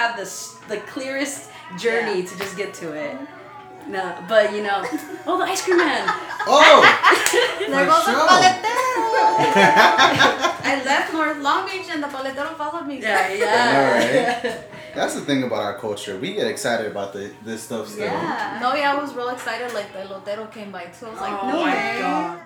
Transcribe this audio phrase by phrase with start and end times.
[0.00, 3.16] have this the clearest journey to just get to it.
[3.88, 4.78] No, but you know,
[5.26, 6.04] oh the ice cream man.
[6.46, 6.80] Oh,
[7.60, 8.28] There for goes the sure.
[8.28, 8.80] paletero.
[10.72, 13.00] I left North Long Beach and the paletero followed me.
[13.00, 14.40] Yeah, yeah.
[14.44, 14.62] All
[14.94, 16.18] That's the thing about our culture.
[16.18, 18.04] We get excited about the this stuff still.
[18.04, 18.58] Yeah.
[18.62, 19.72] No, yeah, I was real excited.
[19.74, 21.06] Like the lotero came by too.
[21.06, 21.98] I was like, oh no my way.
[22.00, 22.39] god.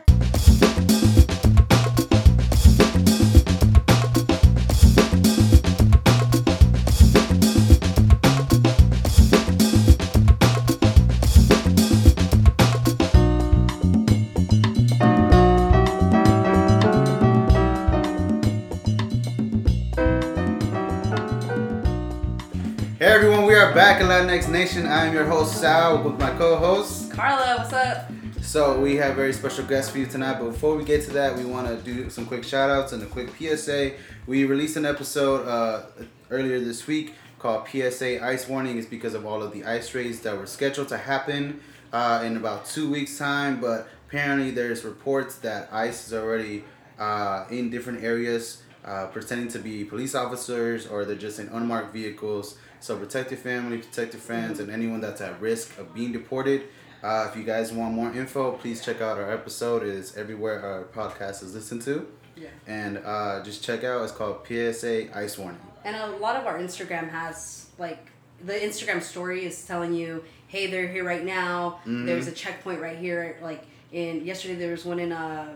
[23.95, 24.87] Back in Latinx Nation.
[24.87, 27.13] I am your host Sal with my co-host.
[27.13, 28.11] Carla, what's up?
[28.43, 30.41] So we have very special guests for you tonight.
[30.41, 33.01] But before we get to that, we want to do some quick shout outs and
[33.05, 33.93] a quick PSA.
[34.27, 35.83] We released an episode uh,
[36.29, 38.79] earlier this week called PSA Ice Warning.
[38.79, 41.61] It's because of all of the ice raids that were scheduled to happen
[41.93, 43.61] uh, in about two weeks' time.
[43.61, 46.65] But apparently, there's reports that ICE is already
[46.99, 48.61] uh, in different areas.
[48.85, 52.59] Uh, pretending to be police officers or they're just in unmarked vehicles.
[52.85, 56.65] So protect your family, protect your friends, and anyone that's at risk of being deported.
[57.03, 59.83] Uh, if you guys want more info, please check out our episode.
[59.83, 62.07] It is everywhere our podcast is listened to.
[62.37, 62.49] Yeah.
[62.67, 64.03] And uh, just check out.
[64.03, 65.63] It's called PSA Ice Warning.
[65.83, 68.07] And a lot of our Instagram has like
[68.45, 71.81] the Instagram story is telling you, hey, they're here right now.
[71.87, 72.05] Mhm.
[72.05, 73.39] There's a checkpoint right here.
[73.41, 75.55] Like in yesterday, there was one in uh,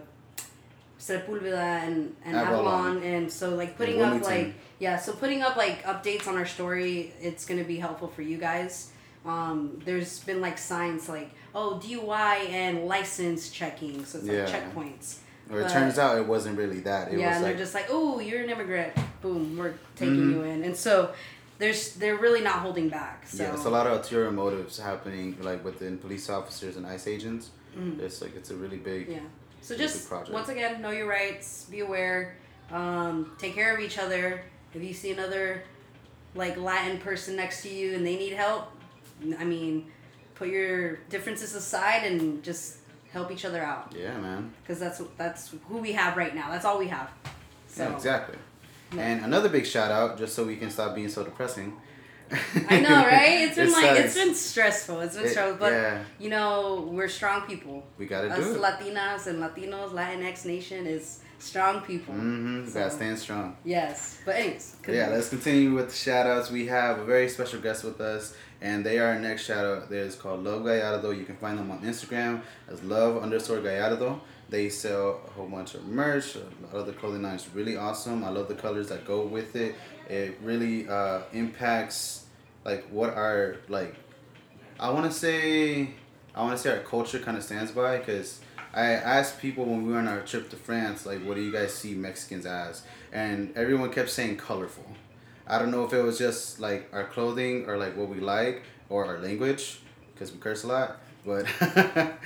[1.08, 2.96] Sepulveda and and Avalon.
[2.96, 6.46] Avalon, and so like putting up like yeah, so putting up like updates on our
[6.46, 8.92] story, it's gonna be helpful for you guys.
[9.24, 14.46] Um, there's been like signs like oh DUI and license checking, so it's like Yeah.
[14.46, 15.18] checkpoints.
[15.50, 17.10] Or it turns out it wasn't really that.
[17.12, 18.92] It yeah, was and like they're just like, oh, you're an immigrant.
[19.22, 20.30] Boom, we're taking Mhm.
[20.32, 21.10] you in, and so
[21.58, 23.26] there's they're really not holding back.
[23.26, 27.06] So yeah, it's a lot of ulterior motives happening like within police officers and ICE
[27.06, 27.50] agents.
[27.76, 27.98] Mhm.
[28.00, 29.08] It's like it's a really big.
[29.08, 29.20] Yeah.
[29.68, 31.66] So just once again, know your rights.
[31.70, 32.36] Be aware.
[32.72, 34.40] Um, take care of each other.
[34.72, 35.62] If you see another
[36.34, 38.70] like Latin person next to you and they need help,
[39.38, 39.90] I mean,
[40.34, 42.78] put your differences aside and just
[43.12, 44.54] help each other out Yeah, man.
[44.62, 46.50] because that's that's who we have right now.
[46.50, 47.10] That's all we have.
[47.66, 48.38] So Yeah, exactly.
[48.94, 49.02] Yeah.
[49.02, 51.76] And another big shout out, just so we can stop being so depressing.
[52.68, 53.40] I know, right?
[53.46, 55.00] It's been It like it's been stressful.
[55.00, 57.86] It's been It- stressful, but yeah, you know we're strong people.
[57.98, 58.60] we gotta Us do it.
[58.64, 62.14] Us Latinas and Latinos, Latinx nation is strong people.
[62.14, 62.66] Mm-hmm.
[62.66, 63.56] We gotta So- stand strong.
[63.64, 64.76] Yes, but anyways.
[64.84, 66.50] But yeah, let's continue with the shout outs.
[66.50, 69.88] We have a very special guest with us, and they are our next shout out.
[69.90, 71.10] They're called Love Gallardo.
[71.10, 74.20] You can find them on Instagram as love underscore Gallardo.
[74.50, 76.34] They sell a whole bunch of merch.
[76.36, 76.38] A
[76.74, 78.24] lot of the clothing line is really awesome.
[78.24, 79.74] I love the colors that go with it.
[80.08, 82.24] It really uh, impacts
[82.64, 83.94] like what our like.
[84.80, 85.90] I want to say,
[86.34, 88.40] I want to say our culture kind of stands by because
[88.72, 91.50] I asked people when we were on our trip to France, like, what do you
[91.50, 92.82] guys see Mexicans as?
[93.12, 94.84] And everyone kept saying colorful.
[95.46, 98.62] I don't know if it was just like our clothing or like what we like
[98.90, 99.80] or our language
[100.12, 100.98] because we curse a lot.
[101.24, 101.46] But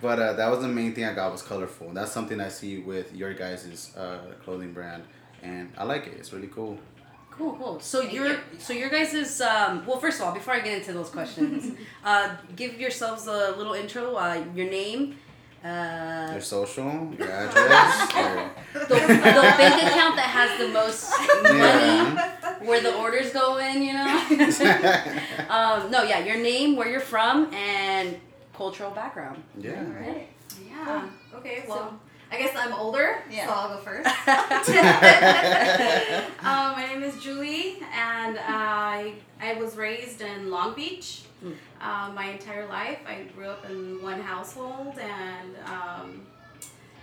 [0.00, 1.88] but uh, that was the main thing I got was colorful.
[1.88, 5.04] And that's something I see with your guys' uh, clothing brand,
[5.42, 6.14] and I like it.
[6.18, 6.78] It's really cool.
[7.40, 7.80] Cool, cool.
[7.80, 8.38] So Thank your you.
[8.58, 11.72] so your guys is um well first of all before I get into those questions,
[12.04, 14.04] uh give yourselves a little intro.
[14.16, 15.16] Uh, your name,
[15.64, 18.50] uh, Your social, your address, your,
[18.90, 18.96] the,
[19.38, 21.00] the bank account that has the most
[21.42, 22.58] money, yeah.
[22.68, 23.76] where the orders go in.
[23.88, 24.08] You know.
[25.56, 28.18] um, no, yeah, your name, where you're from, and
[28.54, 29.42] cultural background.
[29.58, 29.82] yeah.
[29.98, 30.28] Right.
[30.68, 31.08] Yeah.
[31.36, 31.64] Okay.
[31.68, 31.98] Well,
[32.32, 33.46] I guess I'm older, Yeah.
[33.46, 34.06] so I'll go first.
[34.06, 34.14] um,
[36.76, 41.22] my name is Julie, and I I was raised in Long Beach.
[41.44, 41.54] Mm.
[41.80, 46.26] Uh, my entire life, I grew up in one household, and um,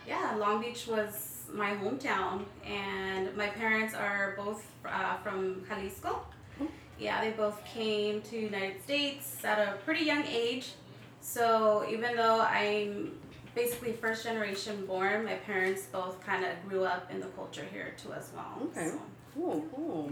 [0.07, 2.45] yeah, Long Beach was my hometown.
[2.65, 6.21] And my parents are both uh, from Jalisco.
[6.61, 6.67] Mm.
[6.99, 10.73] Yeah, they both came to United States at a pretty young age.
[11.19, 13.17] So even though I'm
[13.61, 17.89] basically first generation born, my parents both kind of grew up in the culture here
[18.01, 18.53] too as well.
[18.67, 18.89] Okay.
[18.89, 19.01] So,
[19.33, 20.11] Cool, cool.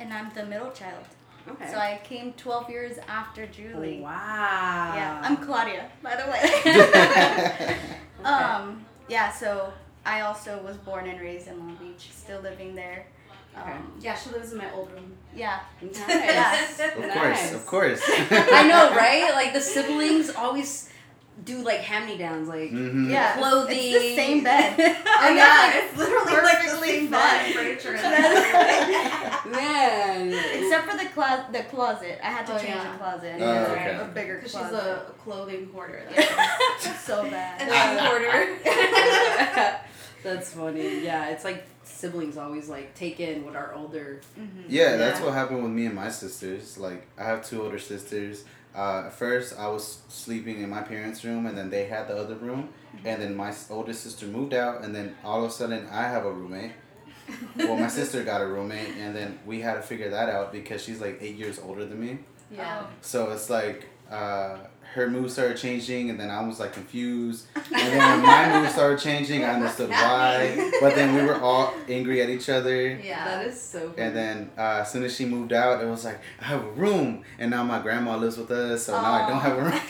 [0.00, 1.04] And I'm the middle child.
[1.48, 1.68] Okay.
[1.70, 4.00] So I came 12 years after Julie.
[4.00, 4.92] Wow.
[4.96, 6.40] Yeah, I'm Claudia, by the way.
[8.18, 8.34] Okay.
[8.34, 9.72] um, yeah, so
[10.04, 13.06] I also was born and raised in Long Beach, still living there.
[13.56, 13.70] Okay.
[13.72, 15.12] Um, yeah, she lives in my old room.
[15.34, 15.60] yeah.
[15.80, 15.98] Nice.
[16.08, 16.80] Yes.
[16.80, 17.14] Of Nice.
[17.14, 18.02] course, of course.
[18.60, 19.30] I know, right?
[19.40, 20.90] Like the siblings always
[21.44, 23.36] do like hand me downs, like hmm Yeah.
[23.36, 23.76] clothing.
[23.78, 24.74] It's the same bed.
[25.06, 27.10] Oh I yeah, got it's literally like the same fine.
[27.10, 27.96] bed, furniture.
[27.96, 29.52] and.
[29.52, 30.32] Man.
[30.54, 32.18] Except for the closet, the closet.
[32.22, 32.92] I had to Oh, change yeah.
[32.92, 33.34] the closet.
[33.40, 33.98] Oh, It's okay.
[34.00, 36.02] A bigger Because she's a clothing hoarder.
[36.10, 37.68] That's so bad.
[37.68, 38.56] a hoarder.
[40.22, 41.00] That's funny.
[41.04, 44.20] Yeah, it's like siblings always like take in what our older.
[44.68, 46.76] Yeah, that's what happened with me and my sisters.
[46.78, 48.44] Like, I have two older sisters.
[48.76, 52.16] Uh, at first, I was sleeping in my parents' room, and then they had the
[52.16, 52.68] other room.
[53.04, 56.26] And then my oldest sister moved out, and then all of a sudden, I have
[56.26, 56.72] a roommate.
[57.56, 60.82] well, my sister got a roommate, and then we had to figure that out because
[60.82, 62.18] she's like eight years older than me.
[62.50, 62.86] Yeah.
[63.00, 64.58] So it's like uh,
[64.96, 67.46] her mood started changing, and then I was like confused.
[67.54, 70.70] And then when my mood started changing, I understood why.
[70.80, 72.96] But then we were all angry at each other.
[72.96, 73.24] Yeah.
[73.24, 73.90] That is so.
[73.90, 74.02] Funny.
[74.02, 76.70] And then uh, as soon as she moved out, it was like I have a
[76.70, 79.80] room, and now my grandma lives with us, so now I don't have a room.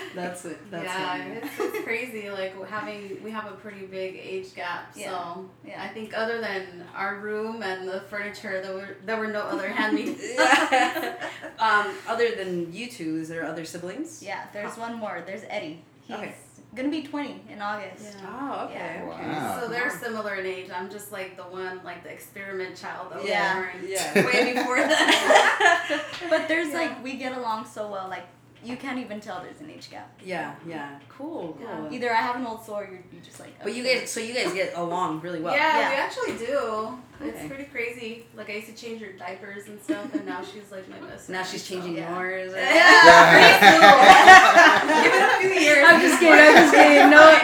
[0.16, 0.70] That's it.
[0.70, 1.30] That's yeah, funny.
[1.42, 2.30] it's, it's crazy.
[2.30, 4.90] Like having, we have a pretty big age gap.
[4.96, 5.10] Yeah.
[5.10, 5.82] So Yeah.
[5.82, 9.68] I think other than our room and the furniture, there were there were no other
[9.78, 10.16] handmade.
[11.58, 14.22] um, other than you two, is there other siblings?
[14.22, 15.22] Yeah, there's one more.
[15.26, 15.82] There's Eddie.
[16.06, 16.34] He's Okay.
[16.74, 18.16] gonna be 20 in August.
[18.22, 18.26] Yeah.
[18.40, 19.02] Oh, okay.
[19.02, 19.04] Yeah.
[19.04, 19.60] Wow.
[19.60, 20.70] So they're similar in age.
[20.74, 23.54] I'm just like the one, like the experiment child that was Yeah.
[23.54, 24.14] born Yeah.
[24.26, 26.02] way before that.
[26.30, 26.80] But there's Yeah.
[26.80, 28.08] like, we get along so well.
[28.08, 28.26] Like,
[28.66, 30.18] you can't even tell there's an age gap.
[30.24, 30.98] Yeah, yeah.
[31.08, 31.88] Cool, cool.
[31.90, 31.90] Yeah.
[31.96, 33.62] Either I have an old soul or you're, you just like.
[33.62, 35.54] But you guys, so you guys get along really well.
[35.54, 35.90] yeah, Yeah.
[35.90, 36.58] we actually do.
[37.22, 37.30] Okay.
[37.30, 38.26] It's pretty crazy.
[38.36, 41.28] Like I used to change her diapers and stuff, and now she's like my best.
[41.30, 42.14] Now friend, she's so- changing Yeah.
[42.18, 42.52] yours.
[42.56, 43.72] Yeah,
[45.04, 45.84] Give it a few years.
[45.88, 46.46] I'm just kidding.
[46.46, 47.10] I'm just kidding.
[47.10, 47.40] No,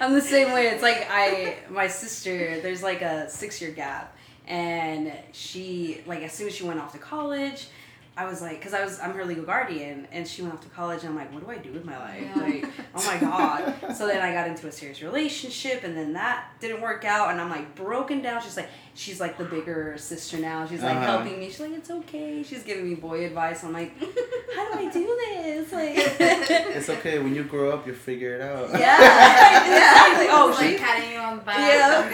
[0.00, 0.68] I'm the same way.
[0.68, 2.60] It's like I, my sister.
[2.60, 4.16] There's like a six year gap,
[4.46, 7.68] and she like as soon as she went off to college.
[8.18, 10.68] I was like, because I was, I'm her legal guardian, and she went off to
[10.70, 12.22] college, and I'm like, what do I do with my life?
[12.34, 12.42] Yeah.
[12.42, 12.64] Like,
[12.94, 13.94] oh my god.
[13.94, 17.40] So then I got into a serious relationship, and then that didn't work out, and
[17.40, 18.40] I'm like broken down.
[18.42, 20.66] She's like, she's like the bigger sister now.
[20.66, 21.18] She's like Uh-huh.
[21.18, 21.48] helping me.
[21.48, 22.42] She's like, it's okay.
[22.42, 23.62] She's giving me boy advice.
[23.64, 25.72] I'm like, how do I do this?
[25.72, 25.92] Like,
[26.76, 28.70] It's okay when you grow up, you'll figure it out.
[28.80, 30.26] yeah, exactly.
[30.30, 30.66] Oh, It's she.
[30.68, 31.58] like patting you on the back.
[31.58, 32.10] Yeah,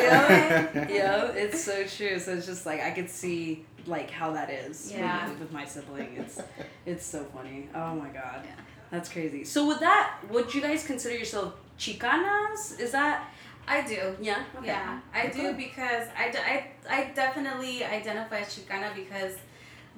[0.75, 1.27] yeah, yeah.
[1.33, 2.19] It's so true.
[2.19, 4.93] So it's just like I could see like how that is.
[4.93, 5.29] Yeah.
[5.29, 6.41] With, with my sibling, it's
[6.87, 7.69] it's so funny.
[7.75, 8.53] Oh my god, Yeah.
[8.91, 9.45] that's crazy.
[9.45, 12.79] So with that, would you guys consider yourself chicanas?
[12.81, 13.29] Is that
[13.67, 14.17] I do.
[14.21, 14.43] yeah?
[14.57, 14.67] Okay.
[14.67, 19.35] Yeah, I do because I, d- I, I definitely identify as Chicana because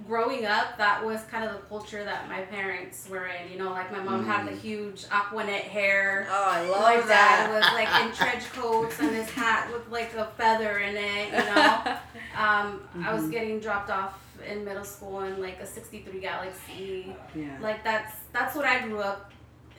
[0.06, 3.50] growing up, that was kind of the culture that my parents were in.
[3.52, 4.58] You know, like my mom had the Mm.
[4.60, 6.26] huge Aqua Net hair.
[6.30, 7.48] Oh, I love my that.
[7.48, 11.26] dad was like in trench coats and his hat with like a feather in it.
[11.28, 11.80] You know,
[12.36, 13.30] um, I was Mhm.
[13.30, 17.14] getting dropped off in middle school in like a '63 Galaxie.
[17.34, 17.56] yeah.
[17.60, 19.30] Like that's that's what I grew up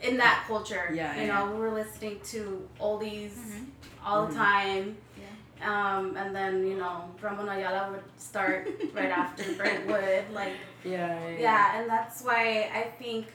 [0.02, 0.90] in that culture.
[0.94, 1.38] Yeah, you yeah.
[1.44, 3.66] know, we were listening to oldies Mhm.
[4.04, 4.28] all Mhm.
[4.30, 4.96] the time.
[5.62, 10.52] Um, and then you know, Ramon Ayala would start right after Brentwood, like
[10.84, 13.26] Yeah, yeah, yeah, and that's why I think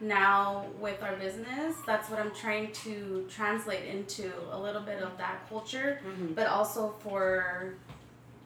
[0.00, 5.16] now with our business, that's what I'm trying to translate into a little bit of
[5.18, 6.34] that culture, Mhm.
[6.34, 7.74] but also for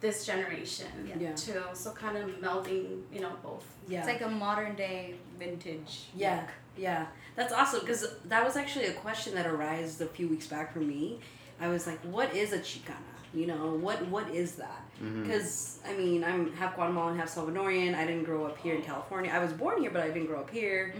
[0.00, 0.86] this generation
[1.20, 1.32] Yeah.
[1.34, 1.62] too.
[1.74, 3.64] So kind of melding, you know, both.
[3.88, 3.98] yeah.
[3.98, 6.08] It's like a modern day vintage.
[6.14, 6.50] Yeah, look.
[6.76, 7.06] yeah,
[7.36, 10.78] that's awesome because that was actually a question that arose a few weeks back for
[10.80, 11.18] me.
[11.60, 13.09] I was like, "What is a Chicana?
[13.32, 15.22] You know, what what is that?" Mhm.
[15.22, 17.94] Because I mean, I'm half Guatemalan, half Salvadorian.
[17.94, 19.30] I didn't grow up here in California.
[19.32, 20.94] I was born here, but I didn't grow up here.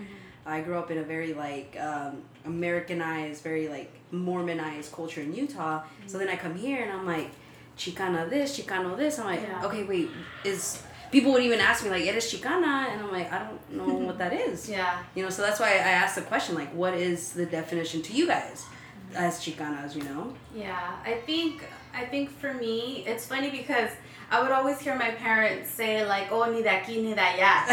[0.46, 5.82] I grew up in a very like um, Americanized, very like Mormonized culture in Utah.
[6.06, 7.30] So then I come here and I'm like,
[7.76, 9.18] Chicana this, Chicano this.
[9.18, 9.64] I'm like, Yeah.
[9.66, 10.08] okay, wait,
[10.44, 10.82] is
[11.12, 14.18] people would even ask me like, "Eres Chicana?" And I'm like, I don't know what
[14.18, 14.68] that is.
[14.68, 15.02] Yeah.
[15.14, 18.12] You know, so that's why I asked the question, like, what is the definition to
[18.12, 18.64] you guys
[19.14, 20.32] as Chicanas, you know?
[20.54, 23.90] Yeah, I think I think for me it's funny because
[24.30, 27.66] I would always hear my parents say like, "Oh, ni de aquí ni de allá,"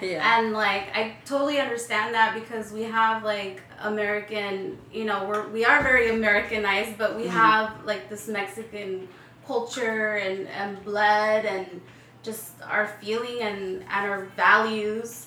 [0.00, 0.38] yeah.
[0.38, 5.64] and like I totally understand that because we have like American, you know, we're we
[5.64, 7.30] are very Americanized, but we Mhm.
[7.30, 9.08] have like this Mexican
[9.46, 11.80] culture and and blood and
[12.22, 15.26] just our feeling and and our values.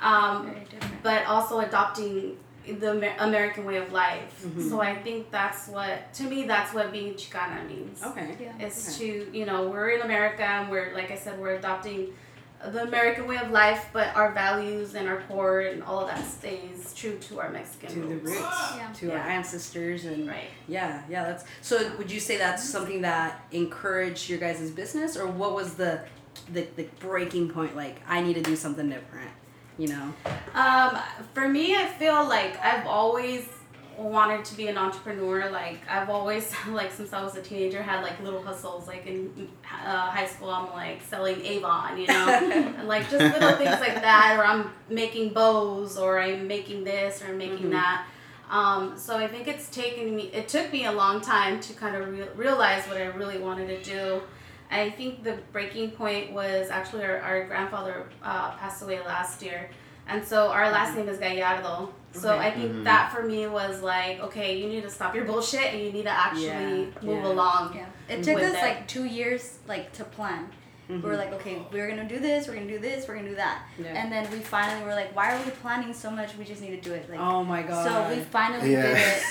[0.00, 1.02] Um, Very different.
[1.02, 4.42] but also adopting the Amer- American way of life.
[4.44, 4.68] Mhm.
[4.68, 8.02] So I think that's what, to me, that's what being Chicana means.
[8.02, 8.36] Okay.
[8.40, 8.66] Yeah.
[8.66, 12.12] Is to, you know, we're in America and we're, like I said, we're adopting
[12.72, 16.24] the American way of life, but our values and our core and all of that
[16.24, 18.30] stays true to our Mexican To the roots.
[18.30, 18.88] roots, Yeah.
[18.94, 20.48] to our ancestors, and Right.
[20.66, 21.24] yeah, yeah.
[21.24, 21.92] That's so.
[21.98, 26.00] Would you say that's something that encouraged your guys' business, or what was the,
[26.52, 27.76] the the breaking point?
[27.76, 29.30] Like, I need to do something different,
[29.78, 30.12] you know?
[30.54, 30.98] Um,
[31.34, 33.48] for me, I feel like I've always
[33.98, 35.50] wanted to be an entrepreneur.
[35.50, 38.86] Like I've always, like since I was a teenager, had like little hustles.
[38.86, 42.28] Like in uh, high school, I'm like selling Avon, you know,
[42.76, 44.36] and, like just little things like that.
[44.38, 47.72] Or I'm making bows, or I'm making this, or I'm making Mhm.
[47.72, 48.06] that.
[48.48, 50.30] Um, so I think it's taken me.
[50.32, 53.66] It took me a long time to kind of re- realize what I really wanted
[53.68, 54.22] to do.
[54.70, 59.70] I think the breaking point was actually our, our grandfather uh, passed away last year.
[60.08, 61.92] And so our last name is Gallardo.
[62.12, 62.46] So Okay.
[62.46, 62.84] I think Mhm.
[62.84, 66.04] that for me was like, okay, you need to stop your bullshit and you need
[66.04, 67.26] to actually Yeah, move yeah.
[67.32, 67.74] along.
[67.76, 67.86] Yeah.
[68.08, 68.62] It took us it.
[68.62, 70.48] like two years like to plan.
[70.88, 71.18] We were Mhm.
[71.18, 73.62] like, okay, we're gonna do this, we're gonna do this, we're gonna do that.
[73.78, 73.88] Yeah.
[73.88, 76.36] And then we finally were like, why are we planning so much?
[76.38, 77.10] We just need to do it.
[77.10, 77.86] Like oh my god.
[77.86, 78.82] so we finally Yeah.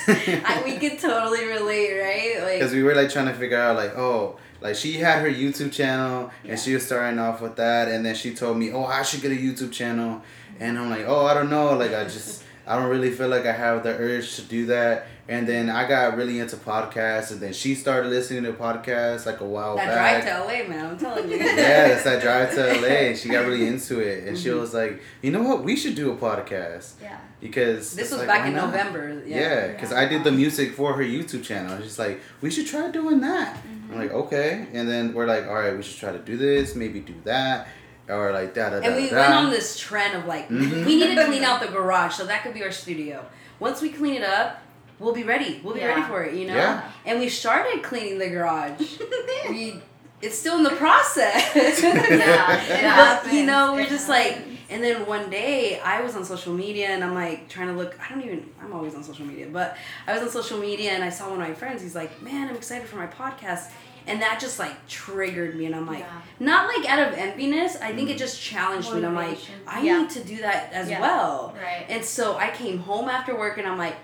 [0.05, 0.43] did it.
[0.45, 2.43] I, we could totally relate, right?
[2.43, 5.29] Like Because we were like trying to figure out like, oh, like she had her
[5.29, 6.51] YouTube channel Yeah.
[6.51, 9.21] and she was starting off with that, and then she told me, oh, I should
[9.21, 10.21] get a YouTube channel,
[10.59, 12.43] and I'm like, oh, I don't know, like I just.
[12.67, 15.05] I don't really feel like I have the urge to do that.
[15.27, 19.39] And then I got really into podcasts, and then she started listening to podcasts like
[19.41, 20.23] a while that back.
[20.23, 20.85] That drive to LA, man.
[20.85, 21.37] I'm telling you.
[21.39, 23.15] yeah, it's that drive to LA.
[23.15, 24.59] She got really into it, and she Mhm.
[24.59, 25.63] was like, "You know what?
[25.63, 27.17] We should do a podcast Yeah.
[27.41, 29.19] because This was like, back in not?" November.
[29.25, 29.39] Yeah.
[29.39, 31.75] Yeah, because I did the music for her YouTube channel.
[31.81, 33.57] She's like, "We should try doing that."
[33.91, 36.75] I'm like, "Okay," and then we're like, "All right, we should try to do this.
[36.75, 37.67] Maybe do that."
[38.07, 38.85] Or like da da da.
[38.85, 39.15] And we da.
[39.21, 40.85] went on this trend of like, Mhm.
[40.85, 43.25] we need to clean out the garage, so that could be our studio.
[43.59, 44.61] Once we clean it up,
[44.99, 45.61] we'll be ready.
[45.63, 45.87] We'll be Yeah.
[45.87, 46.55] ready for it, you know.
[46.55, 46.91] Yeah.
[47.05, 48.79] And we started cleaning the garage.
[49.49, 49.81] we,
[50.21, 51.53] it's still in the process.
[51.83, 54.37] Yeah, it but you know, we're It just like,
[54.69, 57.97] and then one day I was on social media and I'm like trying to look.
[58.03, 58.49] I don't even.
[58.61, 61.39] I'm always on social media, but I was on social media and I saw one
[61.41, 61.81] of my friends.
[61.83, 63.69] He's like, "Man, I'm excited for my podcast."
[64.07, 66.21] And that just like triggered me, and I'm like, Yeah.
[66.39, 67.75] not like out of emptiness.
[67.81, 68.19] I think it mm.
[68.19, 68.97] just challenged me.
[68.97, 70.01] And I'm like, I Yeah.
[70.01, 71.01] need to do that as Yeah.
[71.01, 71.55] well.
[71.59, 71.85] Right.
[71.89, 73.95] And so I came home after work and I'm like,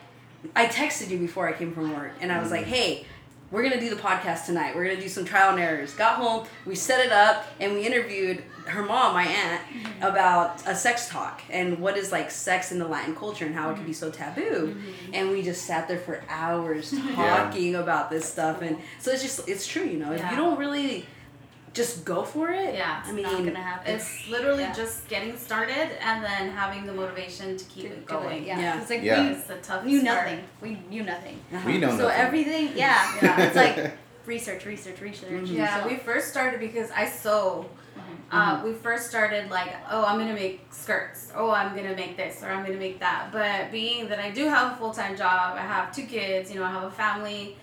[0.56, 3.06] I texted you before I came from work and I was like, hey,
[3.52, 4.76] we're gonna do the podcast tonight.
[4.76, 5.94] We're gonna do some trial and errors.
[5.94, 10.04] Got home, we set it up, and we interviewed her mom, my aunt, mm-hmm.
[10.04, 13.70] about a sex talk and what is like sex in the Latin culture and how
[13.70, 14.24] it can be so mm-hmm.
[14.24, 14.68] taboo.
[14.68, 15.14] Mm-hmm.
[15.14, 18.62] And we just sat there for hours talking about this stuff.
[18.62, 20.14] And so it's just it's true, you know.
[20.14, 21.06] If you don't really
[21.74, 23.96] just go for it, Yeah, I it's mean, not gonna happen.
[23.96, 24.74] It's literally Yeah.
[24.74, 28.44] just getting started and then having the motivation to keep To it do it, going.
[28.46, 28.80] Yeah.
[28.82, 29.30] it's like Yeah.
[29.30, 30.26] It's the tough we knew start.
[30.26, 30.44] nothing.
[30.62, 31.40] We knew nothing.
[31.54, 31.64] uh-huh.
[31.66, 32.22] We know So nothing.
[32.26, 33.42] everything, yeah, Yeah.
[33.46, 33.92] It's like
[34.26, 35.30] research, research, research.
[35.32, 35.56] Mhm.
[35.56, 37.66] Yeah, So- we first started because I sew.
[38.32, 41.32] Uh, we first started like, oh, I'm gonna make skirts.
[41.36, 43.30] Oh, I'm gonna make this or I'm gonna make that.
[43.32, 46.50] But being that I do have a full time job, I have two kids.
[46.52, 47.58] You know, I have a family.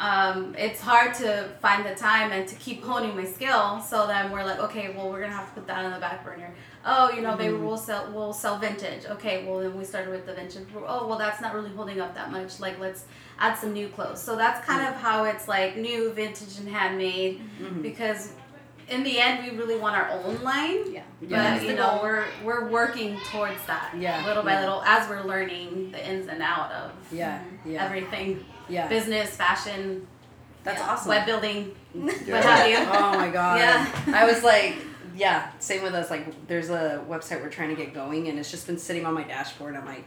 [0.00, 3.80] Um, it's hard to find the time and to keep honing my skill.
[3.82, 6.24] So then we're like, okay, well, we're gonna have to put that on the back
[6.24, 6.54] burner.
[6.86, 9.04] Oh, you know, maybe we'll sell we'll sell vintage.
[9.04, 10.62] Okay, well then we started with the vintage.
[10.74, 12.58] Oh, well that's not really holding up that much.
[12.60, 13.04] Like let's
[13.38, 14.22] add some new clothes.
[14.22, 17.82] So that's kind of how it's like new, vintage, and handmade Mhm.
[17.82, 18.32] because
[18.88, 21.02] in the end we really want our own line Yeah.
[21.20, 21.60] but Yeah.
[21.60, 24.60] you know we're we're working towards that Yeah, little by yeah.
[24.60, 28.88] little as we're learning the ins and out of Yeah, yeah, everything yeah.
[28.88, 30.06] business fashion
[30.64, 31.08] That's yeah, awesome.
[31.08, 32.04] web building Yeah.
[32.34, 33.58] what have you oh my god.
[33.58, 33.86] Yeah.
[34.14, 34.76] I was like,
[35.16, 36.08] yeah, same with us.
[36.10, 39.12] Like, there's a website we're trying to get going, and it's just been sitting on
[39.12, 39.74] my dashboard.
[39.76, 40.04] I'm like,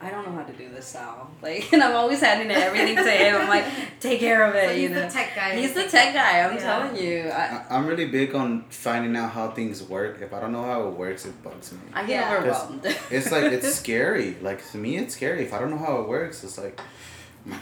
[0.00, 1.30] I don't know how to do this, Sal.
[1.42, 3.36] Like, and I'm always handing everything to him.
[3.36, 3.64] I'm like,
[4.00, 4.64] take care of it.
[4.68, 5.02] So you he's know.
[5.06, 6.40] the tech guy He's the tech guy.
[6.40, 6.60] I'm Yeah.
[6.68, 7.28] telling you.
[7.28, 10.20] I, I- I'm really big on finding out how things work.
[10.22, 11.78] If I don't know how it works, it bugs me.
[11.94, 12.36] I get Yeah.
[12.38, 12.86] overwhelmed.
[13.10, 14.36] It's like it's scary.
[14.40, 15.42] Like to me, it's scary.
[15.44, 16.84] If I don't know how it works, it's like, my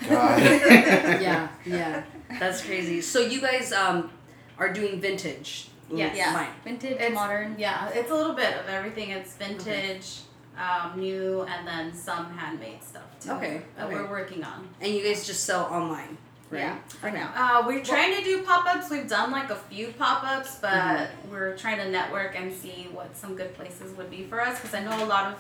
[0.09, 0.41] god.
[1.23, 2.03] yeah, yeah,
[2.41, 3.01] that's crazy.
[3.01, 4.11] So you guys um
[4.59, 5.69] are doing vintage.
[5.93, 6.17] Yes.
[6.17, 6.33] Yeah.
[6.35, 6.49] Line.
[6.65, 7.57] Vintage, it's modern.
[7.59, 10.21] yeah it's a little bit of everything it's vintage
[10.59, 13.95] um, new and then some handmade stuff too Okay, that okay.
[13.95, 16.17] we're working on And you guys just sell online,
[16.51, 16.61] right?
[16.61, 17.31] Yeah, for now.
[17.37, 18.89] Uh, we're trying to do pop-ups.
[18.91, 21.31] We've done like a few pop-ups, but Mm-hmm.
[21.33, 24.59] we're trying to network and see what some good places would be for us.
[24.59, 25.39] Because I know a lot of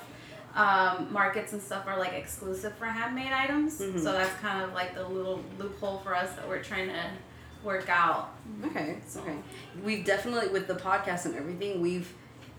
[0.55, 3.81] um, markets and stuff are like exclusive for handmade items.
[3.81, 3.99] Mhm.
[4.01, 7.03] So that's kind of like the little loophole for us that we're trying to
[7.65, 8.31] work out.
[8.67, 9.37] Okay, okay.
[9.83, 12.13] We've definitely with the podcast and everything, we've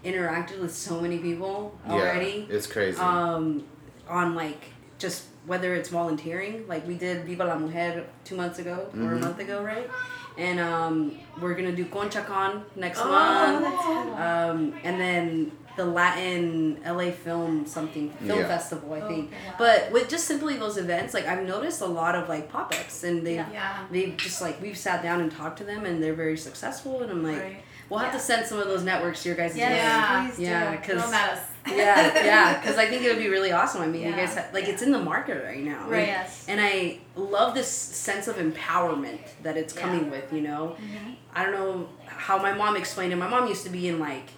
[0.04, 2.46] interacted with so many people already.
[2.50, 3.00] Yeah, it's crazy.
[3.00, 3.64] Um,
[4.10, 4.66] on like
[5.00, 9.18] just whether it's volunteering, like we did Viva la Mujer two months ago or a
[9.18, 9.22] Mhm.
[9.22, 9.90] month ago, right?
[10.38, 13.62] And um, we're gonna do ConchaCon next Oh, month.
[13.64, 14.14] that's cool.
[14.16, 18.48] Um, and then the Latin LA Film something film Yeah.
[18.48, 19.28] festival, I think.
[19.28, 19.56] Okay, wow.
[19.58, 23.04] But with just simply those events, like I've noticed a lot of like pop ups,
[23.04, 23.84] and they yeah.
[23.92, 27.02] they've just like we've sat down and talked to them, and they're very successful.
[27.02, 27.62] And I'm like, Right.
[27.88, 29.76] We'll have to send some of those networks to your guys' Yes, way.
[29.78, 30.28] Yeah.
[30.28, 30.78] please Yeah, do.
[30.80, 31.40] because Don't at us.
[31.68, 33.84] yeah, yeah, because I think it would be really awesome.
[33.84, 36.00] I mean, you guys ha- like it's in the market right now, Right.
[36.00, 36.46] And- Yes.
[36.48, 39.82] And I love this sense of empowerment that it's Yeah.
[39.82, 40.34] coming with.
[40.34, 41.12] You know, Mm-hmm.
[41.36, 43.18] I don't know how my mom explained it.
[43.18, 44.30] My mom used to be in like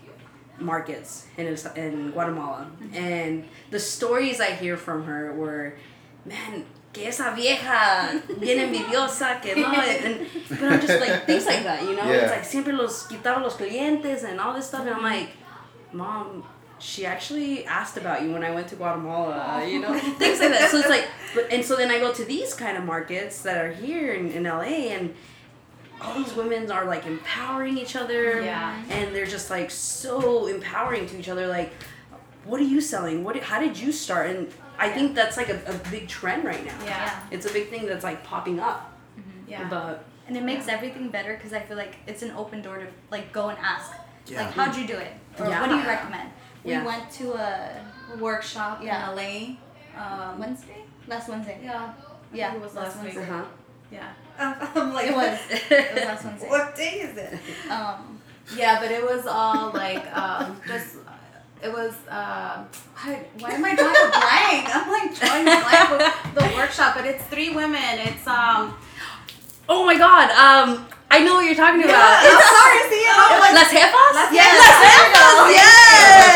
[0.60, 2.96] markets in in Guatemala, Mm-hmm.
[2.96, 5.74] and the stories I hear from her were,
[6.26, 6.66] man.
[6.94, 11.84] Que esa vieja bien envidiosa, que no, and, but I'm just like things like that,
[11.84, 12.10] you know.
[12.10, 15.30] It's like siempre los quitaba los clientes and all this stuff, and I'm like,
[15.92, 16.44] mom,
[16.80, 20.72] she actually asked about you when I went to Guatemala, you know, things like that.
[20.72, 23.58] So it's like, but and so then I go to these kind of markets that
[23.64, 25.14] are here in, in LA, and
[26.02, 28.82] all these women are like empowering each other, Yeah.
[28.90, 31.48] and they're just like so empowering to each other.
[31.48, 31.72] Like,
[32.46, 33.24] what are you selling?
[33.24, 33.36] What?
[33.42, 34.30] How did you start?
[34.30, 36.78] And I think that's like a, a big trend right now.
[36.86, 37.20] Yeah.
[37.32, 38.94] It's a big thing that's like popping up.
[39.48, 39.68] Yeah.
[39.70, 42.88] But And it makes everything better because I feel like it's an open door to
[43.12, 43.92] like go and ask.
[44.28, 44.44] Yeah.
[44.46, 45.14] Like, how'd you do it?
[45.40, 45.62] Or Yeah.
[45.62, 46.30] what do you recommend?
[46.64, 46.82] Yeah.
[46.82, 47.82] We went to a
[48.20, 49.10] Workshop Yeah.
[49.12, 49.58] in LA.
[50.00, 50.84] Um, Wednesday?
[51.08, 51.60] Last Wednesday.
[51.64, 51.94] yeah.
[52.34, 53.16] Yeah, it was last last week.
[53.16, 53.34] Wednesday.
[53.34, 53.46] uh-huh.
[53.92, 54.10] Yeah.
[54.76, 55.40] I'm like, it was.
[55.72, 56.50] It was last Wednesday.
[56.50, 57.40] What day is it?
[57.72, 58.20] Um,
[58.56, 60.98] Yeah, but it was all like um, just.
[61.64, 61.94] It was.
[62.08, 62.64] Uh,
[62.96, 64.76] why, why am I drawing a blank?
[64.76, 68.00] I'm like drawing a blank with the workshop, but it's three women.
[68.00, 68.78] It's um.
[69.68, 70.30] Oh my God!
[70.32, 71.96] Um, I know what you're talking about.
[71.98, 73.54] I'm It's sorry, see, I'm like.
[73.56, 74.16] Las Jefas.
[74.36, 74.84] Yeah, Las Yes.
[74.84, 76.28] Jefas, Yes.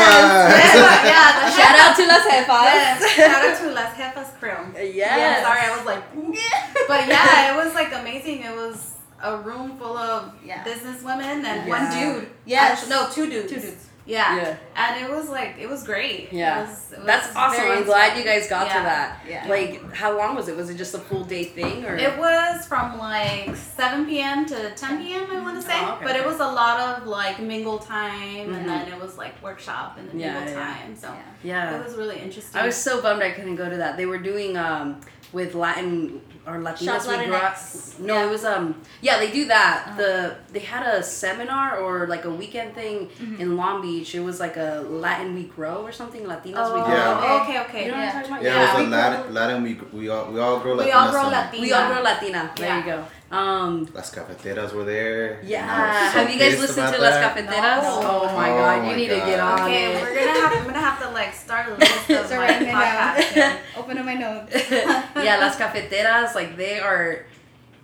[0.75, 2.63] Yeah, yeah, Shout out to Las Jefas.
[2.71, 4.61] Yes, shout out to Las Jefas crew.
[4.75, 4.95] Yes.
[4.95, 6.03] Yeah, sorry, I was like,
[6.87, 8.43] but yeah, it was like amazing.
[8.43, 10.63] It was a room full of Yeah.
[10.63, 11.75] business women and Yeah.
[11.77, 12.29] one dude.
[12.45, 12.79] Yes.
[12.83, 13.51] Actu- no, two dudes.
[13.51, 13.87] Two dudes.
[14.05, 14.35] Yeah.
[14.35, 14.57] Yeah.
[14.75, 16.33] and it was like it was great.
[16.33, 16.63] Yeah.
[16.63, 17.65] it was, it was That's awesome.
[17.65, 19.19] I'm glad you guys got to that.
[19.27, 19.47] Yeah.
[19.47, 20.55] Like, how long was it?
[20.57, 21.95] Was it just a full day thing, or?
[21.95, 24.45] It was from like 7 p.m.
[24.47, 25.29] to 10 p.m.
[25.31, 28.47] I want to say, Oh, okay, but it was a lot of like mingle time,
[28.49, 28.57] Mhm.
[28.57, 30.65] and then it was like workshop and then Yeah, mingle yeah.
[30.65, 30.95] time.
[30.95, 31.79] So yeah.
[31.79, 32.59] it was really interesting.
[32.59, 33.97] I was so bummed I couldn't go to that.
[33.97, 37.53] They were doing um with Latin or Latinas Shop we grew up.
[37.53, 37.99] Latinx.
[37.99, 38.25] No, Yeah.
[38.25, 39.83] it was um yeah they do that.
[39.87, 39.97] Uh-huh.
[39.97, 43.41] The they had a seminar or like a weekend thing Mm-hmm.
[43.41, 44.15] in Long Beach.
[44.15, 46.23] It was like a Latin we grow or something.
[46.23, 46.95] Latinas oh, we grow.
[46.95, 47.41] Yeah.
[47.43, 47.85] okay, okay.
[47.85, 48.11] You know what I'm Yeah.
[48.13, 48.43] talking about?
[48.43, 48.61] Yeah, Yeah.
[48.61, 51.11] it was we a Latin, Latin we, we all we all grow We Latinas all
[51.11, 51.35] grow summer.
[51.37, 51.61] Latina.
[51.63, 52.51] We all grow Latina.
[52.57, 52.77] There Yeah.
[52.79, 53.05] you go.
[53.31, 55.39] Um, Las cafeteras were there.
[55.43, 55.63] yeah.
[55.63, 57.15] and I was so Have you guys listened about to Las.
[57.15, 57.83] Cafeteras?
[57.83, 57.99] No.
[58.03, 60.01] Oh my Oh god, you my need to get on Okay, it.
[60.01, 62.67] we're gonna have I'm gonna have to like start a list of So my writing
[62.67, 63.57] it podcasts.
[63.77, 64.71] Open up my notes.
[64.71, 67.25] yeah, las cafeteras, like they are.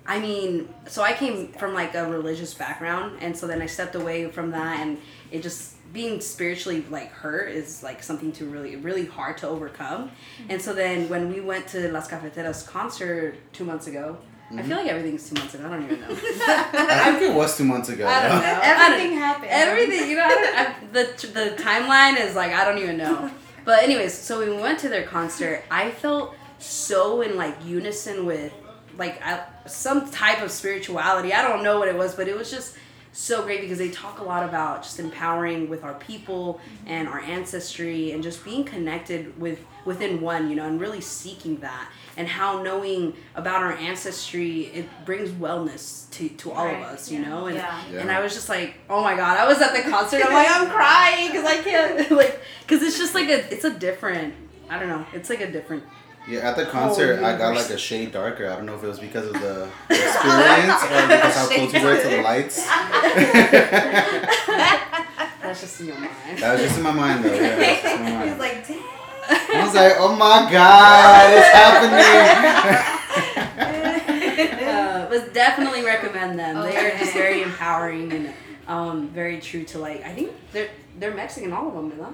[0.06, 3.96] I mean, so I came from like a religious background, and so then I stepped
[3.96, 4.98] away from that, and
[5.32, 10.12] it just being spiritually like hurt is like something to really really hard to overcome.
[10.50, 14.18] And so then when we went to Las Cafeteras concert two months ago,
[14.56, 15.66] I feel like everything's two months ago.
[15.66, 16.08] I don't even know.
[16.10, 18.08] I think it was two months ago.
[18.08, 18.60] I don't know.
[18.64, 19.48] Everything happened.
[19.52, 23.30] Everything, you know, I I, the the timeline is like I don't even know.
[23.66, 28.26] But anyways, so when we went to their concert, I felt so in like unison
[28.26, 28.54] with
[28.98, 31.34] like I, some type of spirituality.
[31.34, 32.78] I don't know what it was, but it was just
[33.18, 36.88] so great because they talk a lot about just empowering with our people mm-hmm.
[36.88, 41.58] and our ancestry and just being connected with within one, you know, and really seeking
[41.58, 46.84] that and how knowing about our ancestry it brings wellness to, to all Right, of
[46.84, 47.84] us, you know, and Yeah.
[47.92, 48.00] Yeah.
[48.02, 50.22] and I was just like, oh my god, I was at the concert.
[50.24, 53.72] I'm like, I'm crying because I can't like because it's just like a it's a
[53.72, 54.36] different.
[54.70, 55.06] I don't know.
[55.14, 55.84] It's like a different.
[56.28, 58.50] Yeah, at the concert, I got like a shade darker.
[58.50, 61.72] I don't know if it was because of the the experience or because how close
[61.74, 62.68] we were to the lights.
[65.42, 66.12] That's just in your mind.
[66.40, 67.34] That was just in my mind, though.
[67.34, 68.40] Yeah, it was just in my He was mind.
[68.40, 68.80] like, damn.
[69.30, 72.06] I was like, oh my god, it's happening.
[74.68, 76.62] uh, but definitely recommend them.
[76.62, 78.34] They are just very empowering and
[78.68, 80.04] um, very true to like.
[80.04, 82.14] I think they're they're Mexican, all of them, you know.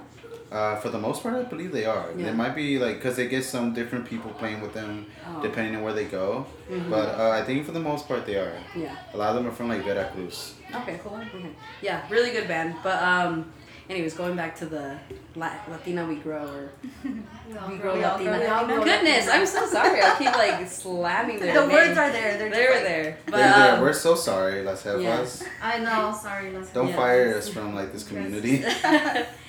[0.54, 2.06] Uh, for the most part, I believe they are.
[2.16, 2.26] Yeah.
[2.26, 5.42] There might be like because they get some different people playing with them Oh.
[5.42, 6.46] depending on where they go.
[6.70, 6.90] Mhm.
[6.90, 8.54] But uh, I think for the most part they are.
[8.76, 8.94] Yeah.
[9.14, 10.54] A lot of them are from like Veracruz.
[10.80, 11.16] Okay, cool.
[11.34, 11.50] Okay.
[11.82, 12.76] Yeah, really good band.
[12.84, 13.50] But um,
[13.90, 14.96] anyways, going back to the
[15.34, 16.70] Latina we grow or
[17.70, 18.64] we grow We all Latina.
[18.66, 20.00] grow Goodness, I'm so sorry.
[20.02, 22.38] I keep like slamming their The words are there.
[22.38, 23.18] They're They just were like, there.
[23.26, 23.72] But They're there.
[23.74, 25.42] um, We're so sorry, Las Jefas.
[25.42, 25.48] Yeah.
[25.70, 26.52] I know, sorry.
[26.52, 27.02] Let's Don't Yeah.
[27.02, 28.62] fire us from like this community.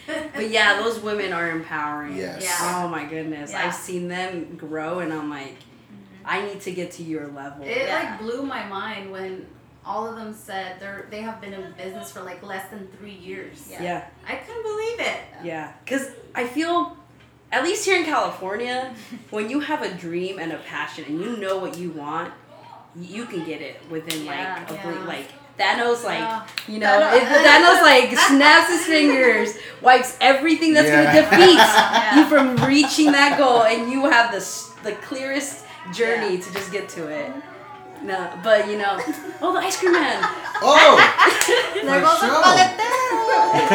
[0.07, 2.17] but yeah, those women are empowering.
[2.17, 2.43] Yes.
[2.43, 2.83] Yeah.
[2.83, 3.65] Oh my goodness, Yeah.
[3.67, 6.23] I've seen them grow, and I'm like, mm-hmm.
[6.25, 7.65] I need to get to your level.
[7.65, 7.95] It Yeah.
[8.11, 9.45] like blew my mind when
[9.85, 13.13] all of them said they're they have been in business for like less than three
[13.13, 13.67] years.
[13.69, 13.83] Yeah.
[13.83, 14.07] yeah.
[14.27, 15.19] I couldn't believe it.
[15.43, 16.97] Yeah, because I feel,
[17.51, 18.93] at least here in California,
[19.29, 22.33] when you have a dream and a passion and you know what you want,
[22.99, 24.91] you can get it within Yeah, like a yeah.
[24.91, 25.27] ble- like
[25.59, 26.43] Thanos like Yeah.
[26.67, 31.05] you know Thanos- if Thanos like snaps his fingers, wipes everything that's Yeah.
[31.05, 32.15] gonna defeat Yeah.
[32.19, 34.41] you from reaching that goal, and you have the
[34.83, 35.63] the clearest
[35.93, 37.31] journey to just get to it.
[38.03, 38.99] No, but you know,
[39.41, 40.19] oh the ice cream man.
[40.61, 40.95] Oh,
[41.73, 42.43] There For goes the sure.
[42.43, 43.65] paletero.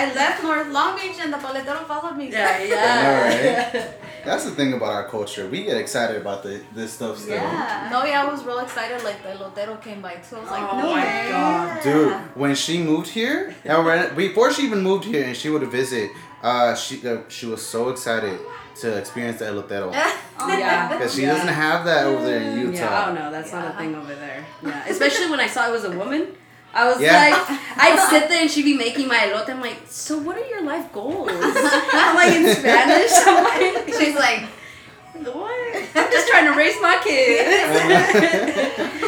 [0.00, 2.30] I left North Long Beach and the paletero followed me.
[2.30, 3.90] Yeah, I yeah.
[4.24, 5.48] That's the thing about our culture.
[5.48, 7.34] We get excited about the this stuff still.
[7.34, 7.88] Yeah.
[7.90, 9.02] No, yeah, I was real excited.
[9.04, 10.36] Like the lotero came by too.
[10.36, 11.28] I was like, Oh no my way.
[11.30, 11.82] God.
[11.82, 15.62] Dude, when she moved here, and when- before she even moved here and she would
[15.70, 16.10] visit,
[16.42, 18.38] uh, she uh, she was so excited
[18.80, 19.92] to experience the elotero.
[20.40, 20.88] Yeah.
[20.92, 21.34] Because she Yeah.
[21.34, 22.72] doesn't have that over there in Utah.
[22.78, 24.42] Yeah, oh no, that's not a thing over there.
[24.62, 26.28] Yeah, especially when I saw it was a woman.
[26.72, 27.12] I was Yeah.
[27.18, 29.48] like, I'd sit there and she'd be making my elote.
[29.48, 31.30] I'm like, so what are your life goals?
[31.32, 33.10] I'm like in Spanish.
[33.26, 34.44] I'm like, She's like,
[35.34, 35.76] what?
[35.94, 37.48] I'm just trying to raise my kids.